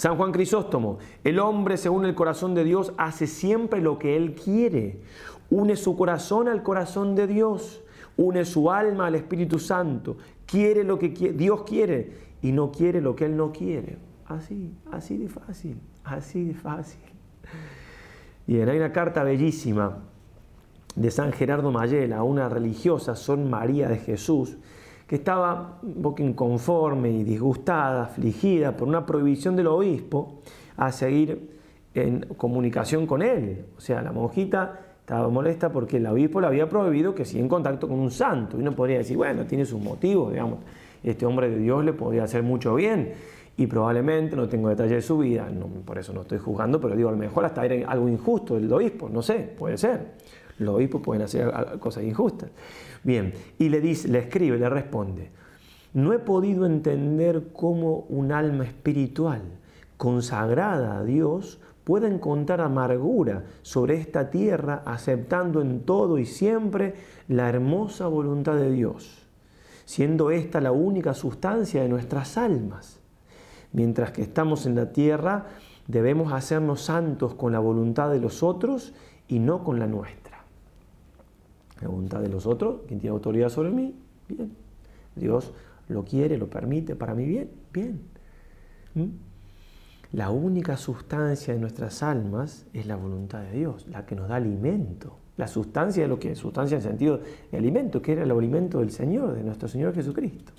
San 0.00 0.16
Juan 0.16 0.32
Crisóstomo, 0.32 0.96
el 1.24 1.38
hombre 1.38 1.76
según 1.76 2.06
el 2.06 2.14
corazón 2.14 2.54
de 2.54 2.64
Dios 2.64 2.94
hace 2.96 3.26
siempre 3.26 3.82
lo 3.82 3.98
que 3.98 4.16
él 4.16 4.34
quiere. 4.34 5.02
Une 5.50 5.76
su 5.76 5.94
corazón 5.94 6.48
al 6.48 6.62
corazón 6.62 7.14
de 7.14 7.26
Dios, 7.26 7.84
une 8.16 8.46
su 8.46 8.70
alma 8.70 9.08
al 9.08 9.16
Espíritu 9.16 9.58
Santo, 9.58 10.16
quiere 10.46 10.84
lo 10.84 10.98
que 10.98 11.10
Dios 11.10 11.64
quiere 11.64 12.14
y 12.40 12.50
no 12.50 12.72
quiere 12.72 13.02
lo 13.02 13.14
que 13.14 13.26
él 13.26 13.36
no 13.36 13.52
quiere. 13.52 13.98
Así, 14.24 14.72
así 14.90 15.18
de 15.18 15.28
fácil, 15.28 15.78
así 16.02 16.46
de 16.46 16.54
fácil. 16.54 17.02
Y 18.46 18.58
hay 18.58 18.78
una 18.78 18.92
carta 18.92 19.22
bellísima 19.22 19.98
de 20.96 21.10
San 21.10 21.30
Gerardo 21.30 21.72
Mayela 21.72 22.22
una 22.22 22.48
religiosa, 22.48 23.16
Son 23.16 23.50
María 23.50 23.86
de 23.86 23.98
Jesús, 23.98 24.56
que 25.10 25.16
estaba 25.16 25.80
un 25.82 26.02
poco 26.02 26.22
inconforme 26.22 27.10
y 27.10 27.24
disgustada, 27.24 28.04
afligida 28.04 28.76
por 28.76 28.86
una 28.86 29.04
prohibición 29.04 29.56
del 29.56 29.66
obispo 29.66 30.38
a 30.76 30.92
seguir 30.92 31.50
en 31.94 32.20
comunicación 32.36 33.08
con 33.08 33.20
él. 33.20 33.64
O 33.76 33.80
sea, 33.80 34.02
la 34.02 34.12
monjita 34.12 34.78
estaba 35.00 35.28
molesta 35.28 35.72
porque 35.72 35.96
el 35.96 36.06
obispo 36.06 36.40
le 36.40 36.46
había 36.46 36.68
prohibido 36.68 37.12
que 37.12 37.24
siga 37.24 37.42
en 37.42 37.48
contacto 37.48 37.88
con 37.88 37.98
un 37.98 38.12
santo. 38.12 38.56
Y 38.56 38.60
uno 38.60 38.70
podría 38.70 38.98
decir, 38.98 39.16
bueno, 39.16 39.46
tiene 39.46 39.64
sus 39.64 39.82
motivos, 39.82 40.30
digamos, 40.30 40.60
este 41.02 41.26
hombre 41.26 41.50
de 41.50 41.58
Dios 41.58 41.84
le 41.84 41.92
podría 41.92 42.22
hacer 42.22 42.44
mucho 42.44 42.76
bien. 42.76 43.12
Y 43.56 43.66
probablemente, 43.66 44.36
no 44.36 44.48
tengo 44.48 44.68
detalles 44.68 44.92
de 44.92 45.02
su 45.02 45.18
vida, 45.18 45.48
por 45.84 45.98
eso 45.98 46.12
no 46.12 46.20
estoy 46.20 46.38
juzgando, 46.38 46.80
pero 46.80 46.94
digo, 46.94 47.08
a 47.08 47.12
lo 47.12 47.18
mejor 47.18 47.44
hasta 47.44 47.64
era 47.64 47.90
algo 47.90 48.08
injusto 48.08 48.54
del 48.54 48.72
obispo, 48.72 49.08
no 49.08 49.22
sé, 49.22 49.56
puede 49.58 49.76
ser. 49.76 50.12
Los 50.60 50.76
obispos 50.76 51.00
pueden 51.00 51.22
hacer 51.22 51.50
cosas 51.80 52.04
injustas. 52.04 52.50
Bien, 53.02 53.32
y 53.58 53.70
le, 53.70 53.80
dice, 53.80 54.08
le 54.08 54.18
escribe, 54.18 54.58
le 54.58 54.68
responde, 54.68 55.30
no 55.94 56.12
he 56.12 56.18
podido 56.18 56.66
entender 56.66 57.48
cómo 57.54 58.04
un 58.10 58.30
alma 58.30 58.64
espiritual 58.64 59.40
consagrada 59.96 60.98
a 60.98 61.04
Dios 61.04 61.60
puede 61.84 62.08
encontrar 62.08 62.60
amargura 62.60 63.44
sobre 63.62 63.96
esta 63.96 64.28
tierra 64.28 64.82
aceptando 64.84 65.62
en 65.62 65.80
todo 65.80 66.18
y 66.18 66.26
siempre 66.26 66.94
la 67.26 67.48
hermosa 67.48 68.06
voluntad 68.06 68.56
de 68.56 68.70
Dios, 68.70 69.26
siendo 69.86 70.30
esta 70.30 70.60
la 70.60 70.72
única 70.72 71.14
sustancia 71.14 71.82
de 71.82 71.88
nuestras 71.88 72.36
almas. 72.36 73.00
Mientras 73.72 74.10
que 74.10 74.20
estamos 74.20 74.66
en 74.66 74.74
la 74.74 74.92
tierra, 74.92 75.46
debemos 75.86 76.34
hacernos 76.34 76.82
santos 76.82 77.34
con 77.34 77.50
la 77.50 77.60
voluntad 77.60 78.10
de 78.10 78.20
los 78.20 78.42
otros 78.42 78.92
y 79.26 79.38
no 79.38 79.64
con 79.64 79.78
la 79.78 79.86
nuestra 79.86 80.19
la 81.80 81.88
voluntad 81.88 82.20
de 82.20 82.28
los 82.28 82.46
otros, 82.46 82.82
quien 82.86 83.00
tiene 83.00 83.14
autoridad 83.14 83.48
sobre 83.48 83.70
mí, 83.70 83.94
bien. 84.28 84.52
Dios 85.16 85.52
lo 85.88 86.04
quiere, 86.04 86.38
lo 86.38 86.48
permite 86.48 86.94
para 86.94 87.14
mí, 87.14 87.24
bien, 87.24 87.50
bien. 87.72 88.00
¿Mm? 88.94 89.08
La 90.12 90.30
única 90.30 90.76
sustancia 90.76 91.54
de 91.54 91.60
nuestras 91.60 92.02
almas 92.02 92.66
es 92.72 92.86
la 92.86 92.96
voluntad 92.96 93.42
de 93.42 93.52
Dios, 93.52 93.86
la 93.88 94.06
que 94.06 94.16
nos 94.16 94.28
da 94.28 94.36
alimento. 94.36 95.16
La 95.36 95.46
sustancia 95.46 96.02
de 96.02 96.08
lo 96.08 96.18
que 96.18 96.32
es 96.32 96.38
sustancia 96.38 96.76
en 96.76 96.82
sentido 96.82 97.20
de 97.50 97.56
alimento, 97.56 98.02
que 98.02 98.12
era 98.12 98.24
el 98.24 98.30
alimento 98.30 98.80
del 98.80 98.90
Señor, 98.90 99.34
de 99.34 99.42
nuestro 99.42 99.68
Señor 99.68 99.94
Jesucristo. 99.94 100.52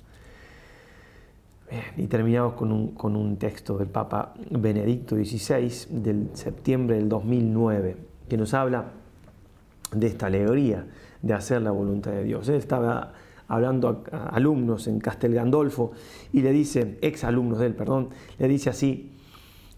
y 1.96 2.06
terminamos 2.06 2.54
con 2.54 2.72
un, 2.72 2.88
con 2.92 3.14
un 3.14 3.36
texto 3.36 3.78
del 3.78 3.88
Papa 3.88 4.34
Benedicto 4.50 5.16
XVI 5.16 5.70
del 6.02 6.30
septiembre 6.34 6.96
del 6.96 7.08
2009, 7.08 7.96
que 8.28 8.36
nos 8.36 8.54
habla 8.54 8.86
de 9.94 10.06
esta 10.06 10.26
alegría 10.26 10.86
de 11.22 11.34
hacer 11.34 11.62
la 11.62 11.70
voluntad 11.70 12.10
de 12.10 12.24
Dios. 12.24 12.48
Él 12.48 12.56
estaba 12.56 13.12
hablando 13.48 14.04
a, 14.10 14.28
alumnos 14.28 14.86
en 14.88 14.98
Castel 14.98 15.34
Gandolfo 15.34 15.92
y 16.32 16.42
le 16.42 16.52
dice, 16.52 16.98
ex 17.00 17.24
alumnos 17.24 17.60
de 17.60 17.66
él, 17.66 17.74
perdón, 17.74 18.10
le 18.38 18.48
dice 18.48 18.70
así, 18.70 19.12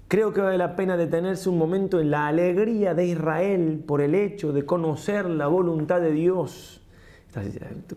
creo 0.09 0.33
que 0.33 0.41
vale 0.41 0.59
la 0.59 0.77
pena 0.77 0.97
detenerse 0.97 1.49
un 1.49 1.59
momento 1.59 2.01
en 2.01 2.11
la 2.11 2.27
alegría 2.27 2.95
de 2.95 3.07
Israel 3.07 3.83
por 3.87 4.01
el 4.01 4.15
hecho 4.15 4.53
de 4.53 4.65
conocer 4.65 5.27
la 5.27 5.47
voluntad 5.47 6.01
de 6.01 6.13
Dios. 6.13 6.81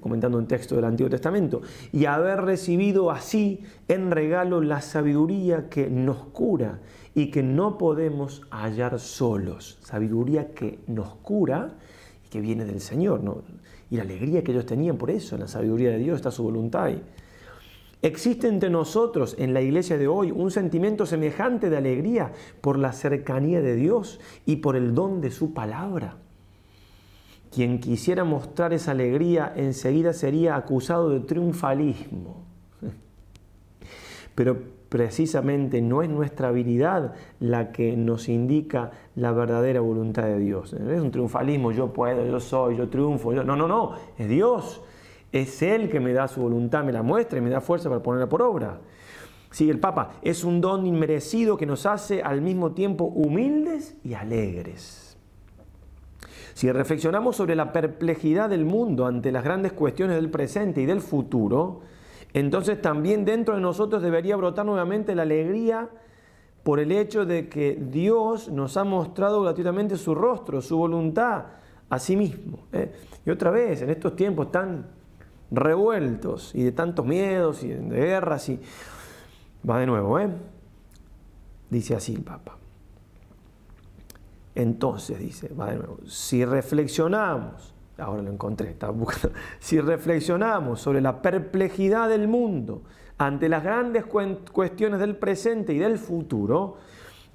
comentando 0.01 0.39
un 0.39 0.47
texto 0.47 0.75
del 0.75 0.85
Antiguo 0.85 1.11
Testamento, 1.11 1.61
y 1.91 2.05
haber 2.05 2.41
recibido 2.41 3.11
así 3.11 3.61
en 3.87 4.09
regalo 4.09 4.61
la 4.61 4.81
sabiduría 4.81 5.69
que 5.69 5.91
nos 5.91 6.17
cura 6.25 6.79
y 7.13 7.29
que 7.29 7.43
no 7.43 7.77
podemos 7.77 8.41
hallar 8.49 8.99
solos. 8.99 9.77
Sabiduría 9.83 10.55
que 10.55 10.79
nos 10.87 11.13
cura 11.15 11.75
que 12.29 12.41
viene 12.41 12.65
del 12.65 12.81
Señor. 12.81 13.21
Y 13.89 13.97
la 13.97 14.03
alegría 14.03 14.43
que 14.43 14.51
ellos 14.51 14.65
tenían 14.65 14.97
por 14.97 15.11
eso, 15.11 15.35
en 15.35 15.41
la 15.41 15.47
sabiduría 15.47 15.91
de 15.91 15.99
Dios 15.99 16.17
está 16.17 16.31
su 16.31 16.43
voluntad. 16.43 16.91
Existe 18.01 18.47
entre 18.47 18.69
nosotros 18.69 19.35
en 19.39 19.53
la 19.53 19.61
iglesia 19.61 19.97
de 19.97 20.07
hoy 20.07 20.31
un 20.31 20.51
sentimiento 20.51 21.05
semejante 21.05 21.69
de 21.69 21.77
alegría 21.77 22.31
por 22.61 22.77
la 22.77 22.93
cercanía 22.93 23.61
de 23.61 23.75
Dios 23.75 24.19
y 24.45 24.57
por 24.57 24.75
el 24.75 24.93
don 24.93 25.19
de 25.19 25.31
su 25.31 25.53
palabra. 25.53 26.17
Quien 27.51 27.79
quisiera 27.79 28.23
mostrar 28.23 28.73
esa 28.73 28.91
alegría 28.91 29.51
enseguida 29.55 30.13
sería 30.13 30.55
acusado 30.55 31.09
de 31.09 31.21
triunfalismo. 31.21 32.43
Pero 34.35 34.76
precisamente 34.89 35.81
no 35.81 36.01
es 36.01 36.09
nuestra 36.09 36.49
habilidad 36.49 37.13
la 37.39 37.71
que 37.71 37.95
nos 37.97 38.29
indica 38.29 38.91
la 39.15 39.31
verdadera 39.31 39.81
voluntad 39.81 40.23
de 40.23 40.39
Dios. 40.39 40.73
Es 40.73 41.01
un 41.01 41.11
triunfalismo, 41.11 41.71
yo 41.71 41.91
puedo, 41.93 42.25
yo 42.25 42.39
soy, 42.39 42.77
yo 42.77 42.89
triunfo. 42.89 43.33
No, 43.33 43.55
no, 43.55 43.67
no, 43.67 43.93
es 44.17 44.27
Dios. 44.27 44.81
Es 45.31 45.61
Él 45.61 45.89
que 45.89 45.99
me 45.99 46.13
da 46.13 46.27
su 46.27 46.41
voluntad, 46.41 46.83
me 46.83 46.91
la 46.91 47.03
muestra 47.03 47.37
y 47.37 47.41
me 47.41 47.49
da 47.49 47.61
fuerza 47.61 47.89
para 47.89 48.01
ponerla 48.01 48.29
por 48.29 48.41
obra. 48.41 48.79
Sigue 49.51 49.71
el 49.71 49.79
Papa, 49.79 50.11
es 50.21 50.43
un 50.43 50.61
don 50.61 50.85
inmerecido 50.85 51.57
que 51.57 51.65
nos 51.65 51.85
hace 51.85 52.21
al 52.21 52.41
mismo 52.41 52.71
tiempo 52.71 53.05
humildes 53.05 53.95
y 54.03 54.13
alegres. 54.13 55.17
Si 56.53 56.71
reflexionamos 56.71 57.35
sobre 57.35 57.55
la 57.55 57.71
perplejidad 57.71 58.49
del 58.49 58.65
mundo 58.65 59.05
ante 59.05 59.31
las 59.31 59.43
grandes 59.43 59.73
cuestiones 59.73 60.15
del 60.15 60.31
presente 60.31 60.81
y 60.81 60.85
del 60.85 61.01
futuro, 61.01 61.81
entonces 62.33 62.81
también 62.81 63.25
dentro 63.25 63.55
de 63.55 63.61
nosotros 63.61 64.01
debería 64.01 64.35
brotar 64.35 64.65
nuevamente 64.65 65.15
la 65.15 65.23
alegría 65.23 65.89
por 66.63 66.79
el 66.79 66.91
hecho 66.91 67.25
de 67.25 67.47
que 67.47 67.77
Dios 67.79 68.49
nos 68.49 68.75
ha 68.77 68.83
mostrado 68.83 69.41
gratuitamente 69.41 69.95
su 69.95 70.13
rostro, 70.13 70.61
su 70.61 70.77
voluntad 70.77 71.45
a 71.89 71.99
sí 71.99 72.17
mismo. 72.17 72.67
¿eh? 72.73 72.91
Y 73.25 73.29
otra 73.29 73.51
vez, 73.51 73.81
en 73.81 73.89
estos 73.89 74.15
tiempos 74.15 74.51
tan 74.51 74.87
revueltos 75.49 76.53
y 76.53 76.63
de 76.63 76.73
tantos 76.73 77.05
miedos 77.05 77.63
y 77.63 77.69
de 77.69 77.79
guerras 77.79 78.49
y 78.49 78.59
va 79.67 79.79
de 79.79 79.85
nuevo, 79.85 80.19
¿eh? 80.19 80.29
Dice 81.69 81.95
así 81.95 82.15
el 82.15 82.23
Papa. 82.23 82.57
Entonces 84.55 85.19
dice, 85.19 85.53
va 85.53 85.71
de 85.71 85.77
nuevo, 85.77 85.99
si 86.05 86.43
reflexionamos, 86.43 87.75
ahora 87.97 88.21
lo 88.21 88.31
encontré, 88.31 88.69
estaba 88.69 88.91
buscando, 88.93 89.37
si 89.59 89.79
reflexionamos 89.79 90.81
sobre 90.81 91.01
la 91.01 91.21
perplejidad 91.21 92.09
del 92.09 92.27
mundo 92.27 92.83
ante 93.17 93.49
las 93.49 93.63
grandes 93.63 94.05
cuestiones 94.05 94.99
del 94.99 95.15
presente 95.15 95.73
y 95.73 95.79
del 95.79 95.97
futuro, 95.97 96.77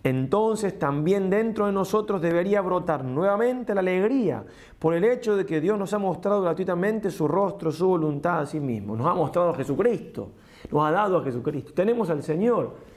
entonces 0.05 0.79
también 0.79 1.31
dentro 1.31 1.67
de 1.67 1.73
nosotros 1.73 2.21
debería 2.21 2.61
brotar 2.61 3.05
nuevamente 3.05 3.75
la 3.75 3.81
alegría 3.81 4.45
por 4.79 4.95
el 4.95 5.05
hecho 5.05 5.37
de 5.37 5.47
que 5.47 5.61
Dios 5.61 5.79
nos 5.79 5.93
ha 5.93 5.99
mostrado 5.99 6.43
gratuitamente 6.43 7.11
su 7.11 7.29
rostro, 7.29 7.71
su 7.71 7.87
voluntad 7.87 8.41
a 8.41 8.47
sí 8.47 8.59
mismo. 8.59 8.97
Nos 8.97 9.07
ha 9.07 9.15
mostrado 9.15 9.51
a 9.51 9.55
Jesucristo, 9.55 10.31
nos 10.71 10.85
ha 10.85 10.91
dado 10.91 11.19
a 11.19 11.25
Jesucristo. 11.25 11.73
Tenemos 11.73 12.11
al 12.11 12.23
Señor. 12.23 12.92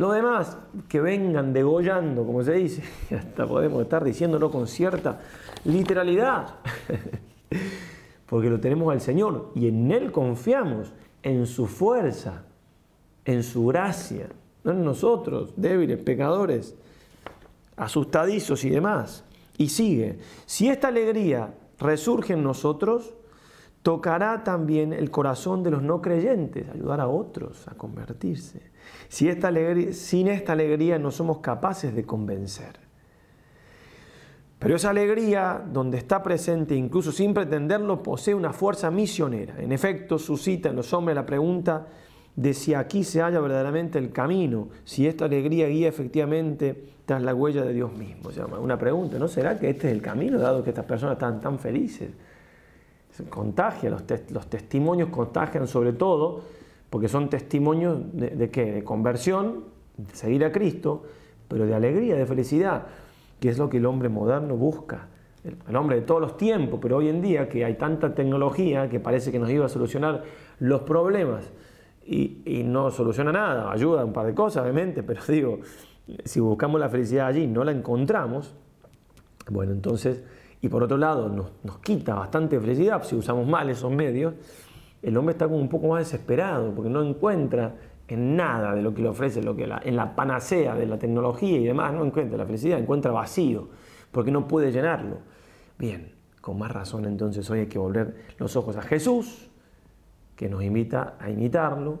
Lo 0.00 0.12
demás, 0.12 0.56
que 0.88 0.98
vengan 0.98 1.52
degollando, 1.52 2.24
como 2.24 2.42
se 2.42 2.54
dice, 2.54 2.82
hasta 3.14 3.46
podemos 3.46 3.82
estar 3.82 4.02
diciéndolo 4.02 4.50
con 4.50 4.66
cierta 4.66 5.20
literalidad, 5.66 6.54
porque 8.26 8.48
lo 8.48 8.58
tenemos 8.58 8.90
al 8.90 9.02
Señor 9.02 9.52
y 9.54 9.68
en 9.68 9.92
Él 9.92 10.10
confiamos, 10.10 10.94
en 11.22 11.44
su 11.44 11.66
fuerza, 11.66 12.44
en 13.26 13.42
su 13.42 13.66
gracia 13.66 14.28
no 14.64 14.72
en 14.72 14.84
nosotros, 14.84 15.52
débiles, 15.56 15.98
pecadores, 15.98 16.74
asustadizos 17.76 18.64
y 18.64 18.70
demás. 18.70 19.22
Y 19.58 19.68
sigue, 19.68 20.18
si 20.46 20.70
esta 20.70 20.88
alegría 20.88 21.52
resurge 21.78 22.32
en 22.32 22.42
nosotros, 22.42 23.12
tocará 23.82 24.44
también 24.44 24.92
el 24.92 25.10
corazón 25.10 25.62
de 25.62 25.70
los 25.70 25.82
no 25.82 26.02
creyentes, 26.02 26.68
ayudar 26.68 27.00
a 27.00 27.08
otros 27.08 27.66
a 27.68 27.74
convertirse. 27.74 28.70
Si 29.08 29.28
esta 29.28 29.48
alegría, 29.48 29.92
sin 29.92 30.28
esta 30.28 30.52
alegría 30.52 30.98
no 30.98 31.10
somos 31.10 31.38
capaces 31.38 31.94
de 31.94 32.04
convencer. 32.04 32.78
Pero 34.58 34.76
esa 34.76 34.90
alegría, 34.90 35.64
donde 35.72 35.96
está 35.96 36.22
presente, 36.22 36.74
incluso 36.74 37.12
sin 37.12 37.32
pretenderlo, 37.32 38.02
posee 38.02 38.34
una 38.34 38.52
fuerza 38.52 38.90
misionera. 38.90 39.54
En 39.58 39.72
efecto, 39.72 40.18
suscita 40.18 40.68
en 40.68 40.76
los 40.76 40.92
hombres 40.92 41.14
la 41.14 41.24
pregunta 41.24 41.86
de 42.36 42.52
si 42.52 42.74
aquí 42.74 43.02
se 43.02 43.22
halla 43.22 43.40
verdaderamente 43.40 43.98
el 43.98 44.12
camino, 44.12 44.68
si 44.84 45.06
esta 45.06 45.24
alegría 45.24 45.66
guía 45.66 45.88
efectivamente 45.88 46.90
tras 47.06 47.22
la 47.22 47.34
huella 47.34 47.64
de 47.64 47.72
Dios 47.72 47.92
mismo. 47.96 48.30
Se 48.30 48.40
llama 48.40 48.58
una 48.58 48.78
pregunta, 48.78 49.18
¿no 49.18 49.28
será 49.28 49.58
que 49.58 49.70
este 49.70 49.88
es 49.88 49.94
el 49.94 50.02
camino, 50.02 50.38
dado 50.38 50.62
que 50.62 50.70
estas 50.70 50.84
personas 50.84 51.14
están 51.14 51.40
tan 51.40 51.58
felices? 51.58 52.10
Contagia, 53.28 53.90
los, 53.90 54.46
testimonios 54.46 55.08
contagian 55.10 55.66
sobre 55.66 55.92
todo, 55.92 56.40
porque 56.88 57.08
son 57.08 57.28
testimonios 57.28 57.98
de, 58.12 58.30
de? 58.30 58.46
De 58.48 58.84
conversión, 58.84 59.64
de 59.96 60.14
seguir 60.14 60.44
a 60.44 60.52
Cristo, 60.52 61.04
pero 61.48 61.66
de 61.66 61.74
alegría, 61.74 62.16
de 62.16 62.26
felicidad, 62.26 62.86
que 63.40 63.48
es 63.48 63.58
lo 63.58 63.68
que 63.68 63.78
el 63.78 63.86
hombre 63.86 64.08
moderno 64.08 64.56
busca. 64.56 65.08
el 65.44 65.76
hombre 65.76 65.96
de 65.96 66.02
todos 66.02 66.20
los 66.20 66.36
tiempos, 66.36 66.78
pero 66.82 66.98
hoy 66.98 67.08
en 67.08 67.22
día 67.22 67.48
que 67.48 67.64
hay 67.64 67.74
tanta 67.74 68.14
tecnología 68.14 68.88
que 68.88 69.00
parece 69.00 69.32
que 69.32 69.38
nos 69.38 69.50
iba 69.50 69.66
a 69.66 69.68
solucionar 69.68 70.22
los 70.58 70.82
problemas 70.82 71.50
y, 72.10 72.62
no 72.64 72.90
soluciona 72.90 73.32
nada, 73.32 73.70
ayuda 73.70 74.04
un 74.04 74.12
par 74.12 74.26
de 74.26 74.34
cosas, 74.34 74.62
obviamente, 74.62 75.02
pero 75.02 75.22
digo, 75.28 75.60
si 76.24 76.40
buscamos 76.40 76.80
la 76.80 76.88
felicidad 76.88 77.28
allí 77.28 77.42
y 77.42 77.46
no 77.46 77.64
la 77.64 77.72
encontramos, 77.72 78.54
bueno, 79.48 79.72
entonces, 79.72 80.22
y 80.60 80.68
por 80.68 80.82
otro 80.82 80.96
lado, 80.96 81.28
nos, 81.28 81.52
nos, 81.62 81.78
quita 81.78 82.14
bastante 82.14 82.60
felicidad 82.60 83.02
si 83.02 83.16
usamos 83.16 83.46
mal 83.46 83.70
esos 83.70 83.90
medios, 83.90 84.34
el 85.02 85.16
hombre 85.16 85.32
está 85.32 85.46
como 85.46 85.58
un 85.58 85.68
poco 85.68 85.88
más 85.88 86.00
desesperado 86.00 86.74
porque 86.74 86.90
no 86.90 87.02
encuentra 87.02 87.74
en 88.08 88.36
nada 88.36 88.74
de 88.74 88.82
lo 88.82 88.92
que 88.92 89.02
le 89.02 89.08
ofrece, 89.08 89.42
lo 89.42 89.54
que 89.54 89.64
en 89.64 89.96
la 89.96 90.16
panacea 90.16 90.74
de 90.74 90.86
la 90.86 90.98
tecnología 90.98 91.58
y 91.58 91.64
demás, 91.64 91.94
no 91.94 92.04
encuentra 92.04 92.36
la 92.36 92.44
felicidad, 92.44 92.78
encuentra 92.78 93.12
vacío, 93.12 93.68
porque 94.10 94.32
no 94.32 94.48
puede 94.48 94.72
llenarlo. 94.72 95.18
Bien, 95.78 96.12
con 96.40 96.58
más 96.58 96.72
razón 96.72 97.04
entonces 97.04 97.48
hoy 97.50 97.60
hay 97.60 97.66
que 97.66 97.78
volver 97.78 98.16
los 98.38 98.56
ojos 98.56 98.76
a 98.76 98.82
Jesús, 98.82 99.48
que 100.34 100.48
nos 100.48 100.62
invita 100.62 101.16
a 101.20 101.30
imitarlo, 101.30 102.00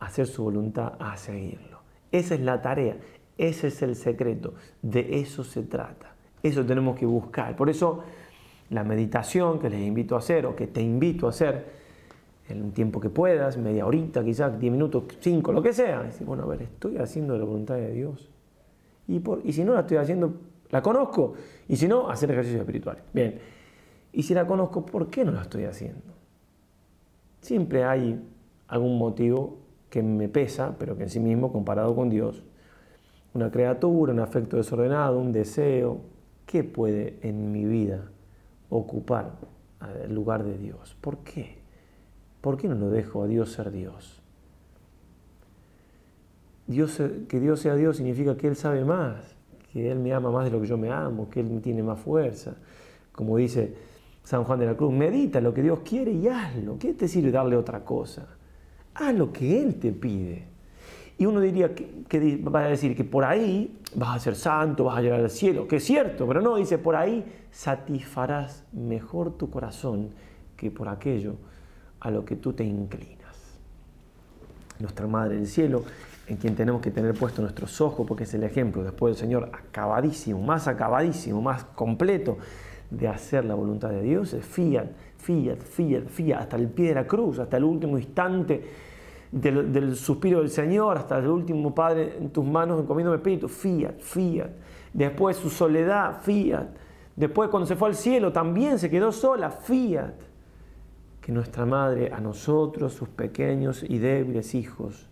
a 0.00 0.06
hacer 0.06 0.26
su 0.26 0.42
voluntad, 0.44 0.94
a 0.98 1.16
seguirlo. 1.18 1.80
Esa 2.10 2.34
es 2.34 2.40
la 2.40 2.62
tarea, 2.62 2.96
ese 3.36 3.68
es 3.68 3.82
el 3.82 3.94
secreto, 3.94 4.54
de 4.80 5.20
eso 5.20 5.44
se 5.44 5.62
trata, 5.64 6.11
eso 6.42 6.64
tenemos 6.64 6.98
que 6.98 7.06
buscar. 7.06 7.54
Por 7.56 7.70
eso 7.70 8.02
la 8.70 8.84
meditación 8.84 9.58
que 9.58 9.68
les 9.68 9.80
invito 9.80 10.14
a 10.14 10.18
hacer 10.18 10.46
o 10.46 10.56
que 10.56 10.66
te 10.66 10.80
invito 10.80 11.26
a 11.26 11.30
hacer 11.30 11.82
en 12.48 12.62
un 12.62 12.72
tiempo 12.72 13.00
que 13.00 13.08
puedas, 13.08 13.56
media 13.56 13.86
horita, 13.86 14.24
quizás 14.24 14.58
10 14.58 14.72
minutos, 14.72 15.04
5, 15.20 15.52
lo 15.52 15.62
que 15.62 15.72
sea, 15.72 16.10
bueno, 16.24 16.44
a 16.44 16.46
ver, 16.46 16.62
estoy 16.62 16.98
haciendo 16.98 17.36
la 17.38 17.44
voluntad 17.44 17.76
de 17.76 17.92
Dios. 17.92 18.28
Y, 19.08 19.20
por, 19.20 19.40
y 19.44 19.52
si 19.52 19.64
no 19.64 19.74
la 19.74 19.80
estoy 19.80 19.98
haciendo, 19.98 20.34
la 20.70 20.82
conozco. 20.82 21.34
Y 21.68 21.76
si 21.76 21.86
no, 21.86 22.08
hacer 22.08 22.30
ejercicios 22.30 22.60
espirituales. 22.60 23.02
Bien. 23.12 23.38
Y 24.12 24.22
si 24.22 24.34
la 24.34 24.46
conozco, 24.46 24.84
¿por 24.84 25.08
qué 25.08 25.24
no 25.24 25.32
la 25.32 25.42
estoy 25.42 25.64
haciendo? 25.64 26.12
Siempre 27.40 27.84
hay 27.84 28.20
algún 28.68 28.98
motivo 28.98 29.58
que 29.90 30.02
me 30.02 30.28
pesa, 30.28 30.76
pero 30.78 30.96
que 30.96 31.04
en 31.04 31.10
sí 31.10 31.20
mismo, 31.20 31.52
comparado 31.52 31.94
con 31.94 32.08
Dios, 32.08 32.42
una 33.34 33.50
criatura, 33.50 34.12
un 34.12 34.20
afecto 34.20 34.56
desordenado, 34.56 35.18
un 35.18 35.32
deseo, 35.32 36.00
¿qué 36.52 36.64
puede 36.64 37.18
en 37.22 37.50
mi 37.50 37.64
vida 37.64 38.10
ocupar 38.68 39.38
el 40.04 40.14
lugar 40.14 40.44
de 40.44 40.58
Dios? 40.58 40.94
¿Por 41.00 41.24
qué? 41.24 41.56
¿Por 42.42 42.58
qué 42.58 42.68
no 42.68 42.74
lo 42.74 42.90
dejo 42.90 43.22
a 43.22 43.26
Dios 43.26 43.52
ser 43.52 43.70
Dios? 43.70 44.20
Dios 46.66 47.00
que 47.26 47.40
Dios 47.40 47.58
sea 47.58 47.74
Dios 47.74 47.96
significa 47.96 48.36
que 48.36 48.48
Él 48.48 48.56
sabe 48.56 48.84
más, 48.84 49.34
que 49.72 49.90
Él 49.90 49.98
me 49.98 50.12
ama 50.12 50.30
más 50.30 50.44
de 50.44 50.50
lo 50.50 50.60
que 50.60 50.66
yo 50.66 50.76
me 50.76 50.90
amo, 50.90 51.30
que 51.30 51.40
Él 51.40 51.58
tiene 51.62 51.82
más 51.82 51.98
fuerza. 51.98 52.54
Como 53.12 53.38
dice 53.38 53.74
San 54.22 54.44
Juan 54.44 54.58
de 54.58 54.66
la 54.66 54.76
Cruz, 54.76 54.92
medita 54.92 55.40
lo 55.40 55.54
que 55.54 55.62
Dios 55.62 55.78
quiere 55.82 56.12
y 56.12 56.28
hazlo. 56.28 56.78
¿Qué 56.78 56.92
te 56.92 57.08
sirve 57.08 57.30
darle 57.30 57.56
otra 57.56 57.82
cosa? 57.82 58.26
Haz 58.92 59.14
lo 59.14 59.32
que 59.32 59.62
Él 59.62 59.76
te 59.76 59.90
pide. 59.90 60.51
Y 61.22 61.26
uno 61.26 61.38
diría 61.38 61.72
que, 61.72 62.42
va 62.42 62.64
a 62.64 62.68
decir 62.68 62.96
que 62.96 63.04
por 63.04 63.24
ahí 63.24 63.78
vas 63.94 64.16
a 64.16 64.18
ser 64.18 64.34
santo, 64.34 64.82
vas 64.82 64.98
a 64.98 65.02
llegar 65.02 65.20
al 65.20 65.30
cielo, 65.30 65.68
que 65.68 65.76
es 65.76 65.84
cierto, 65.84 66.26
pero 66.26 66.40
no, 66.40 66.56
dice, 66.56 66.78
por 66.78 66.96
ahí 66.96 67.24
satisfarás 67.52 68.64
mejor 68.72 69.30
tu 69.38 69.48
corazón 69.48 70.10
que 70.56 70.72
por 70.72 70.88
aquello 70.88 71.36
a 72.00 72.10
lo 72.10 72.24
que 72.24 72.34
tú 72.34 72.54
te 72.54 72.64
inclinas. 72.64 73.36
Nuestra 74.80 75.06
Madre 75.06 75.36
del 75.36 75.46
Cielo, 75.46 75.84
en 76.26 76.38
quien 76.38 76.56
tenemos 76.56 76.82
que 76.82 76.90
tener 76.90 77.14
puesto 77.14 77.40
nuestros 77.40 77.80
ojos, 77.80 78.04
porque 78.04 78.24
es 78.24 78.34
el 78.34 78.42
ejemplo 78.42 78.82
después 78.82 79.14
del 79.14 79.20
Señor 79.20 79.48
acabadísimo, 79.52 80.42
más 80.42 80.66
acabadísimo, 80.66 81.40
más 81.40 81.62
completo, 81.62 82.38
de 82.90 83.06
hacer 83.06 83.44
la 83.44 83.54
voluntad 83.54 83.90
de 83.90 84.02
Dios, 84.02 84.34
es 84.34 84.44
fiat, 84.44 84.88
fiat, 85.18 85.60
fiat, 85.60 86.08
fiat, 86.08 86.40
hasta 86.40 86.56
el 86.56 86.66
pie 86.66 86.88
de 86.88 86.94
la 86.96 87.06
cruz, 87.06 87.38
hasta 87.38 87.58
el 87.58 87.62
último 87.62 87.96
instante 87.96 88.90
del, 89.32 89.96
suspiro 89.96 90.40
del 90.40 90.50
Señor, 90.50 90.98
hasta 90.98 91.18
el 91.18 91.26
último 91.26 91.74
Padre 91.74 92.16
en 92.18 92.30
tus 92.30 92.44
manos 92.44 92.80
encomiendo 92.80 93.10
mi 93.10 93.16
espíritu, 93.16 93.48
fiat, 93.48 93.98
fiat. 93.98 94.50
Después 94.92 95.38
su 95.38 95.48
soledad, 95.48 96.20
fiat. 96.20 96.68
Después 97.16 97.48
cuando 97.48 97.66
se 97.66 97.74
fue 97.74 97.88
al 97.88 97.94
cielo 97.94 98.32
también 98.32 98.78
se 98.78 98.90
quedó 98.90 99.10
sola, 99.10 99.50
fiat. 99.50 100.14
Que 101.20 101.32
nuestra 101.32 101.64
Madre 101.64 102.12
a 102.12 102.20
nosotros, 102.20 102.92
sus 102.92 103.08
pequeños 103.08 103.82
y 103.82 103.98
débiles 103.98 104.54
hijos, 104.54 105.08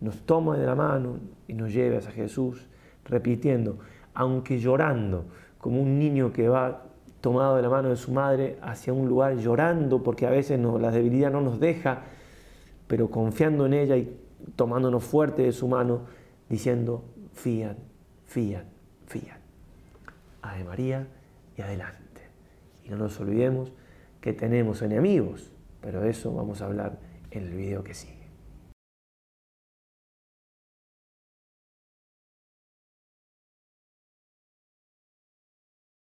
nos 0.00 0.20
tome 0.26 0.58
de 0.58 0.66
la 0.66 0.74
mano 0.74 1.20
y 1.48 1.54
nos 1.54 1.72
lleve 1.72 1.96
a 1.96 2.02
Jesús, 2.02 2.66
repitiendo, 3.04 3.78
aunque 4.12 4.58
llorando, 4.58 5.24
como 5.58 5.80
un 5.80 5.98
niño 5.98 6.32
que 6.32 6.48
va 6.48 6.82
tomado 7.20 7.56
de 7.56 7.62
la 7.62 7.70
mano 7.70 7.88
de 7.88 7.96
su 7.96 8.12
madre 8.12 8.58
hacia 8.60 8.92
un 8.92 9.08
lugar 9.08 9.36
llorando 9.36 10.02
porque 10.02 10.26
a 10.26 10.30
veces 10.30 10.58
no, 10.58 10.78
la 10.78 10.90
debilidad 10.90 11.30
no 11.30 11.40
nos 11.40 11.60
deja, 11.60 12.02
pero 12.92 13.08
confiando 13.08 13.64
en 13.64 13.72
ella 13.72 13.96
y 13.96 14.14
tomándonos 14.54 15.02
fuerte 15.02 15.40
de 15.40 15.52
su 15.52 15.66
mano, 15.66 16.02
diciendo, 16.50 17.02
fiat, 17.32 17.78
fiat, 18.26 18.66
fiat. 19.06 19.38
Ave 20.42 20.64
María 20.64 21.08
y 21.56 21.62
adelante. 21.62 22.20
Y 22.84 22.90
no 22.90 22.98
nos 22.98 23.18
olvidemos 23.18 23.72
que 24.20 24.34
tenemos 24.34 24.82
enemigos, 24.82 25.50
pero 25.80 26.04
eso 26.04 26.34
vamos 26.34 26.60
a 26.60 26.66
hablar 26.66 26.98
en 27.30 27.44
el 27.44 27.54
video 27.54 27.82
que 27.82 27.94
sigue. 27.94 28.21